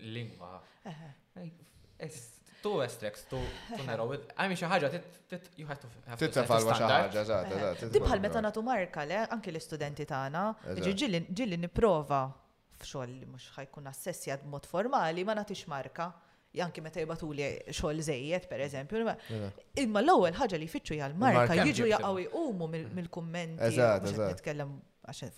[0.00, 0.62] lingwa.
[2.62, 3.38] Tu estrex, tu
[3.86, 4.88] nero, għajmi xaħġa,
[5.58, 7.92] you have to have to xaħġa, zaħt, zaħt.
[7.94, 12.22] Tibħal meta natu marka, le, anki l-istudenti tana, ġilli niprofa
[12.80, 16.08] fxol li mux ħajkun għad mod formali, ma natix marka
[16.56, 19.00] janki meta jibatu li xogħol żejjed pereżempju.
[19.04, 19.16] Mela.
[19.82, 23.64] Imma l-ewwel ħaġa li fitxu jgħal marka jiġu jaqgħu jgħumu mill-kummenti.
[23.68, 25.30] Eżatt, nitkellem għaxen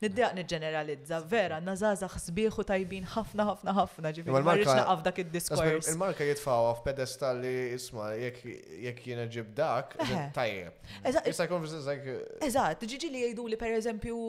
[0.00, 5.90] Niddeq nġeneralizza, vera, nazaza xsbiħu tajbin ħafna ħafna ħafna ma Marriċ naqaf dak il-diskors.
[5.92, 9.96] Il-marka jitfaw għaf pedestal li isma, jek jina ġib dak,
[10.36, 10.80] tajjeb.
[11.10, 14.20] Eżat, ġiġi li jgħidu li per eżempju,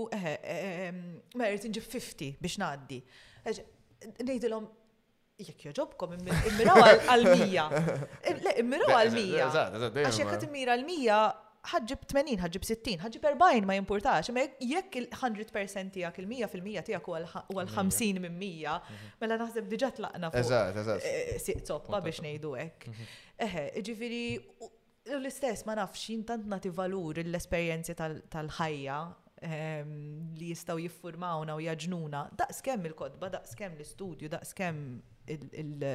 [1.40, 3.04] merit ġib 50 biex naddi.
[4.26, 4.66] Nejdilom,
[5.48, 7.64] jekk joġobkom immiraw għal-mija.
[8.44, 9.48] Le, immiraw għal-mija.
[9.52, 11.20] Għax jekk għat immira għal-mija,
[11.72, 17.16] ħadġib 80, ħadġib 60, ħadġib 40 ma jimportax, ma jekk il-100% tijak, il-100% tijak u
[17.20, 19.16] għal-50 minn 100, mhm.
[19.22, 20.44] mela naħseb diġa tlaqna fuq.
[20.44, 21.06] Eżat, eżat.
[21.06, 22.88] Eh, eh, siq toppa biex nejdu ek.
[22.92, 23.12] Mhm.
[23.48, 24.24] Eħe, ġifiri,
[25.18, 29.02] l-istess ma nafx jintant nati valur l-esperienzi tal-ħajja,
[29.44, 34.82] Ehm, li jistaw jiffurmawna u jaġnuna, daqs kemm il-kodba, daqs kemm l-istudju, daqs kemm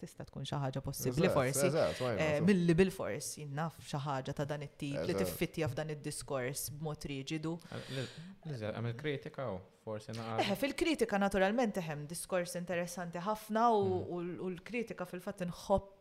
[0.00, 1.70] tista tkun xaħġa possibli forsi.
[2.12, 7.54] Eh, Mill-li bil-fors jennaf xaħġa ta' dan it-tip li tiffittja f'dan id-diskors b'mod riġidu.
[8.44, 10.46] Għamil eh, kritika u forsi naqra.
[10.46, 14.32] Eh, fil-kritika naturalment hemm diskors interessanti ħafna u mm.
[14.54, 15.92] l-kritika fil-fatt nħobb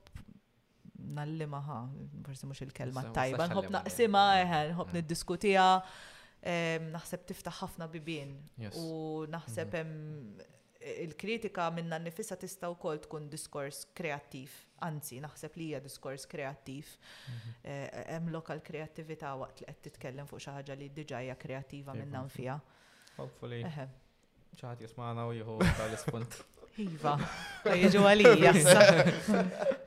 [1.15, 1.83] nallimaha,
[2.25, 4.27] forsi mux il-kelma tajba, nħobb naqsima,
[4.71, 4.97] nħobb mm.
[4.99, 5.69] niddiskutija.
[5.85, 6.14] diskutija
[6.45, 8.34] naħseb tiftaħ ħafna bibien
[8.77, 10.43] u naħseb mhm.
[11.07, 14.51] il-kritika minna nifissa tista' wkoll tkun diskors kreattiv,
[14.85, 16.85] anzi naħseb li hija diskors kreattiv.
[17.26, 18.30] Hemm mhm.
[18.30, 22.26] eh, lokal kreattività waqt li qed titkellem fuq xi ħaġa li diġà hija kreattiva minna
[22.30, 22.59] fiha.
[23.17, 23.63] Hopefully.
[24.59, 26.43] ċaħat jismana u jieħu tal-ispunt.
[26.85, 27.13] Iva,
[27.72, 28.51] jiġu għalija.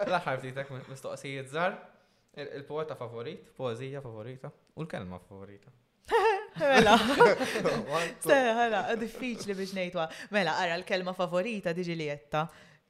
[0.08, 1.74] L-aħħar ftitek mistoqsijiet żgħar,
[2.56, 5.68] il-poeta favorit, poezija favorita u l-kelma favorita.
[6.58, 6.94] Mela,
[8.26, 10.08] għala, diffiċli biex nejtwa.
[10.34, 12.48] Mela, ara l-kelma favorita diġi li jetta.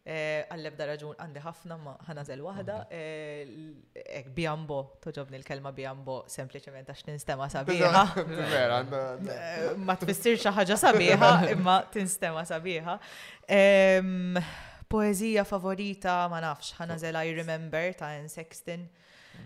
[0.09, 2.79] Eh, Għalleb raġun għandi ħafna ma ħanażel wahda.
[2.95, 3.43] Eh,
[4.17, 8.05] ek bjambo, toġobni l-kelma bjambo, sempliciment għax tinstema sabiħa.
[8.23, 12.97] Eh, ma tfissirx ħaġa sabiħa, imma tinstema sabiħa
[14.89, 18.87] poezija favorita ma nafx, ħana ħanażel I Remember ta' Anne Sexton.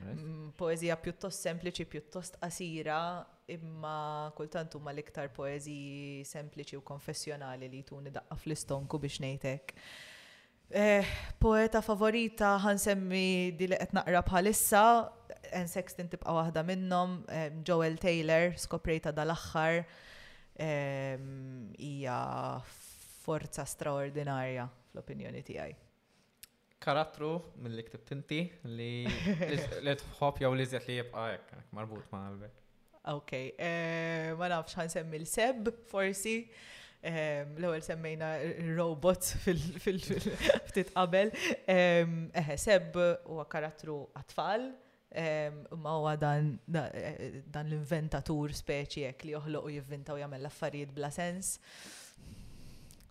[0.03, 2.99] Mm, poezija pjuttost sempliċi, piuttost qasira,
[3.53, 9.75] imma kultant huma l-iktar poeziji sempliċi u konfessjonali li tuni daqqa fl-istonku biex nejtek.
[10.73, 11.09] Eh,
[11.43, 14.85] poeta favorita ħansemmi di li qed naqra bħalissa,
[15.53, 19.83] Anne Sexton tibqa' waħda minnhom, eh, Joel Taylor, skoprejta dal-aħħar,
[20.63, 22.79] hija eh,
[23.25, 25.73] forza straordinarja fl-opinjoni tiegħi.
[26.83, 27.33] Karattru
[27.63, 28.41] mill-li ktib tinti
[28.77, 29.07] li
[29.87, 32.59] li tħobb jew li zjat li jibqa' hekk marbut ma' qalbek.
[33.13, 36.37] Ok, eh, ma nafx semmi l-seb forsi.
[37.03, 38.29] L-ewwel semmejna
[38.79, 41.33] robots fil-ftit qabel.
[41.67, 42.95] Eħe, seb
[43.25, 44.69] huwa karattru għatfall,
[45.83, 46.53] ma huwa dan
[46.85, 51.57] eh, l-inventatur speċi jekk li joħloq u jivvinta u jagħmel l-affarijiet bla sens.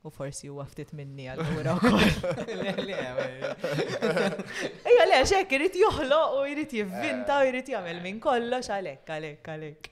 [0.02, 1.74] U forsi huwa ftit minni għal-għura
[4.90, 7.76] Ejja le, xek, irrit juħlo u irrit jivvinta u irrit eh.
[7.76, 9.92] jagħmel minn kollox għalhekk għalek, għalhekk.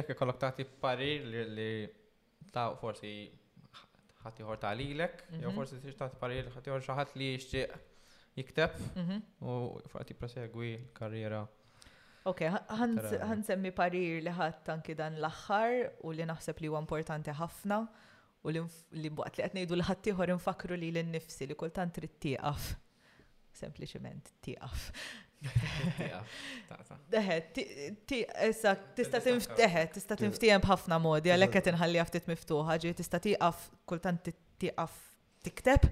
[0.00, 1.68] Jekk kollok tagħti parir li
[2.50, 3.12] ta' forsi
[4.24, 5.54] ħatiħor ta' lilek, jew mhm.
[5.60, 7.64] forsi tix taħti pari li ħatiħor xi ħadd li xċi
[8.42, 9.22] jikteb mhm.
[9.46, 9.54] u
[9.94, 11.44] forsi prosegwi karriera
[12.28, 17.84] Ok, ħansemmi parir li ħadd anki dan l-aħħar u li naħseb li huwa importanti ħafna.
[18.40, 22.70] U li mbaqt li għetnejdu l-ħattijħor infakru li l-nifsi li kultant trid tieqaf.
[23.58, 24.86] Sempliciment tieqaf.
[27.12, 27.60] Deħed,
[28.48, 33.66] issa tista' tinfteħed, tista' tinftijem b'ħafna modi, għalhekk qed inħalli ftit miftuħa, ġi tista' tieqaf
[33.88, 34.98] kultant tieqaf
[35.44, 35.86] tikteb,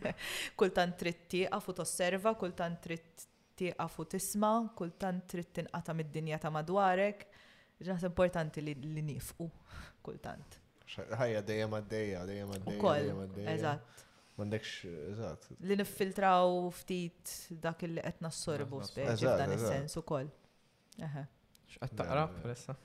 [0.60, 3.26] kultant trid tieqaf u tosserva, kultant trid
[3.60, 7.28] tieqaf u tisma, kultant trid tinqata mid-dinja ta' madwarek.
[7.80, 9.48] Ġaħs importanti li nifqu
[10.04, 10.59] kultant
[10.96, 12.82] ħajja dejjem għaddejja, dejjem għaddejja.
[12.82, 13.54] Dejjem għaddejja.
[13.54, 14.04] Eżatt.
[14.40, 15.50] Mandekx, eżatt.
[15.68, 20.30] Li niffiltraw ftit dak il-li qed nassorbu f'dan is-sens ukoll.
[21.06, 21.26] Eħe.
[21.74, 22.76] X'qed taqra issa.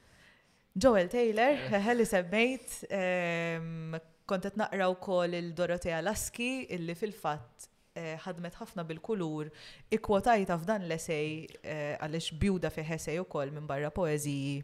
[0.75, 1.55] Joel Taylor,
[1.85, 3.95] ħelli semmejt, ehm,
[4.27, 9.47] kontet naqra wkoll il-Dorotea Laski illi fil-fatt eh, ħadmet ħafna bil-kulur,
[9.95, 11.29] ikkwotajta f'dan l esej
[11.61, 14.57] eh, għalix bjuda fiħesej u koll minn barra poeziji,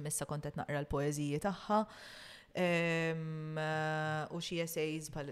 [0.00, 1.82] missa kontet naqra l-poeziji tagħha.
[2.58, 5.28] U xie essays pal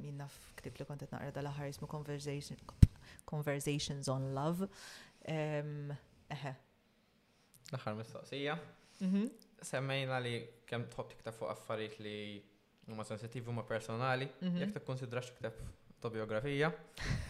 [0.00, 0.26] minna
[0.56, 1.88] ktib li kontet naqra dal-ħar jismu
[3.28, 4.68] Conversations on Love.
[5.26, 6.54] Eħe.
[7.72, 8.56] L-ħar mistoqsija.
[9.02, 9.26] Mhm.
[9.64, 10.34] Semmejna li
[10.68, 12.16] kem tħob tiktab fuq affarijiet li
[12.92, 14.58] huma sensitivi huma personali, mhm.
[14.60, 15.60] jekk tikkonsidrax tiktab
[15.96, 16.72] autobiografija.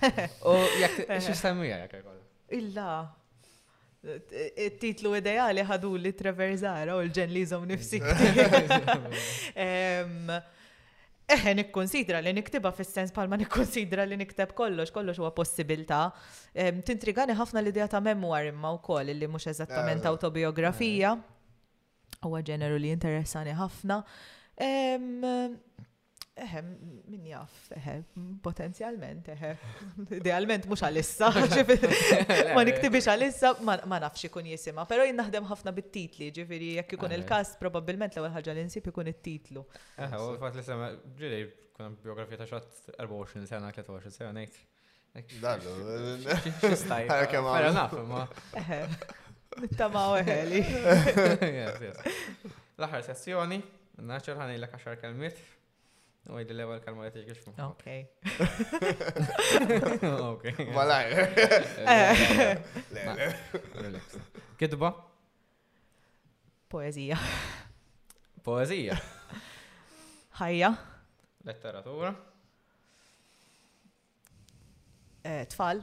[0.50, 2.26] U jekk xi semmija jekk ikollha.
[2.58, 2.90] Illa,
[4.80, 6.56] titlu ideali ħadu li Trevor u
[7.04, 7.98] l-ġen li jizom nifsi.
[11.24, 16.00] Eħe nikkonsidra li niktiba fis-sens palma nikkonsidra li nikteb kollox, kollox huwa possibilità.
[16.84, 21.10] Tintrigani ħafna l-idea ta' memoir imma wkoll li mhux eżattament autobiografija.
[21.16, 21.20] Eh.
[22.28, 23.96] Huwa ġeneru li interessani ħafna.
[26.34, 26.68] Eħem,
[27.14, 31.28] min jaff, eħem, potenzjalment, eħem, idealment mux għalissa,
[32.56, 37.14] ma niktibix għalissa, ma nafx ikun jisima, pero jinn naħdem ħafna bit-titli, ġifiri, jekk ikun
[37.14, 39.62] il-kas, probabilment l għal ħagġa l-insib ikun it-titlu.
[39.94, 40.82] Eħe, u fat l-isem,
[41.22, 41.40] ġiri,
[41.76, 44.62] kuna biografija ta' xat 24 sena, 23 sena, nejt.
[45.38, 45.72] Dallu,
[46.58, 48.24] Fair eh, eh, eh, naf ma.
[48.58, 48.80] Eħe,
[49.62, 50.64] nittama u eħeli.
[52.74, 53.60] L-ħar sessjoni,
[54.02, 55.20] naċċar ħani kaxar għaxar
[56.32, 57.52] U għajdi l-ewel kalma li t-iġ kixmu.
[57.68, 57.84] Ok.
[60.34, 60.44] Ok.
[60.72, 61.08] Malaj.
[64.60, 64.88] Kitba?
[64.88, 64.94] Eh.
[66.72, 67.16] Poezija.
[68.46, 68.92] Poezija.
[70.40, 70.70] Ħajja.
[71.44, 72.12] Letteratura.
[75.28, 75.78] Eh, tfal.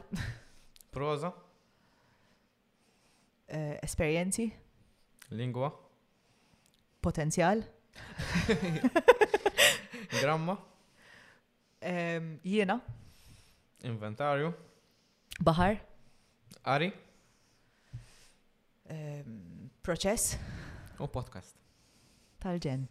[0.93, 1.29] Proza.
[3.45, 4.45] Eh, esperienzi.
[5.37, 5.69] Lingua.
[7.01, 7.59] Potenzjal.
[10.09, 10.57] Gramma?
[12.41, 12.79] Jena.
[13.81, 14.51] Inventarju.
[15.39, 15.79] Bahar.
[16.63, 16.91] Ari.
[19.81, 20.37] Proċess.
[21.01, 21.57] U podcast.
[22.41, 22.87] Tal-ġen.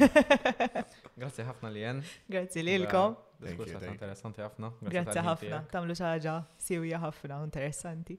[1.20, 2.02] Grazie ħafna li jen.
[2.28, 3.16] Grazie li l-kom.
[3.88, 4.70] interessanti ħafna.
[4.88, 5.62] Grazie ħafna.
[5.72, 8.16] Tamlu xaġa siwja ħafna, interessanti.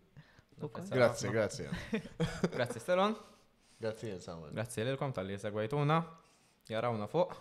[0.92, 1.70] Grazie, grazie.
[2.54, 3.16] Grazie Stelon.
[3.82, 4.54] Grazie Samuel.
[4.58, 6.00] Grazie l-kom tal-li segwajtuna.
[6.70, 7.34] Jarawna fuq.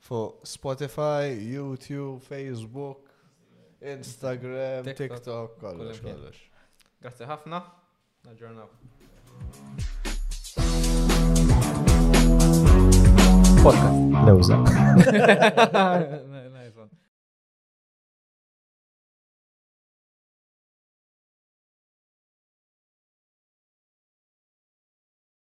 [0.00, 2.96] for Spotify, YouTube, Facebook,
[3.84, 6.34] Instagram, TikTok, kollox, kollox.
[7.02, 7.60] Grazzi ħafna,
[8.26, 8.68] naġġornaw.
[13.62, 14.56] Podcast, lewza.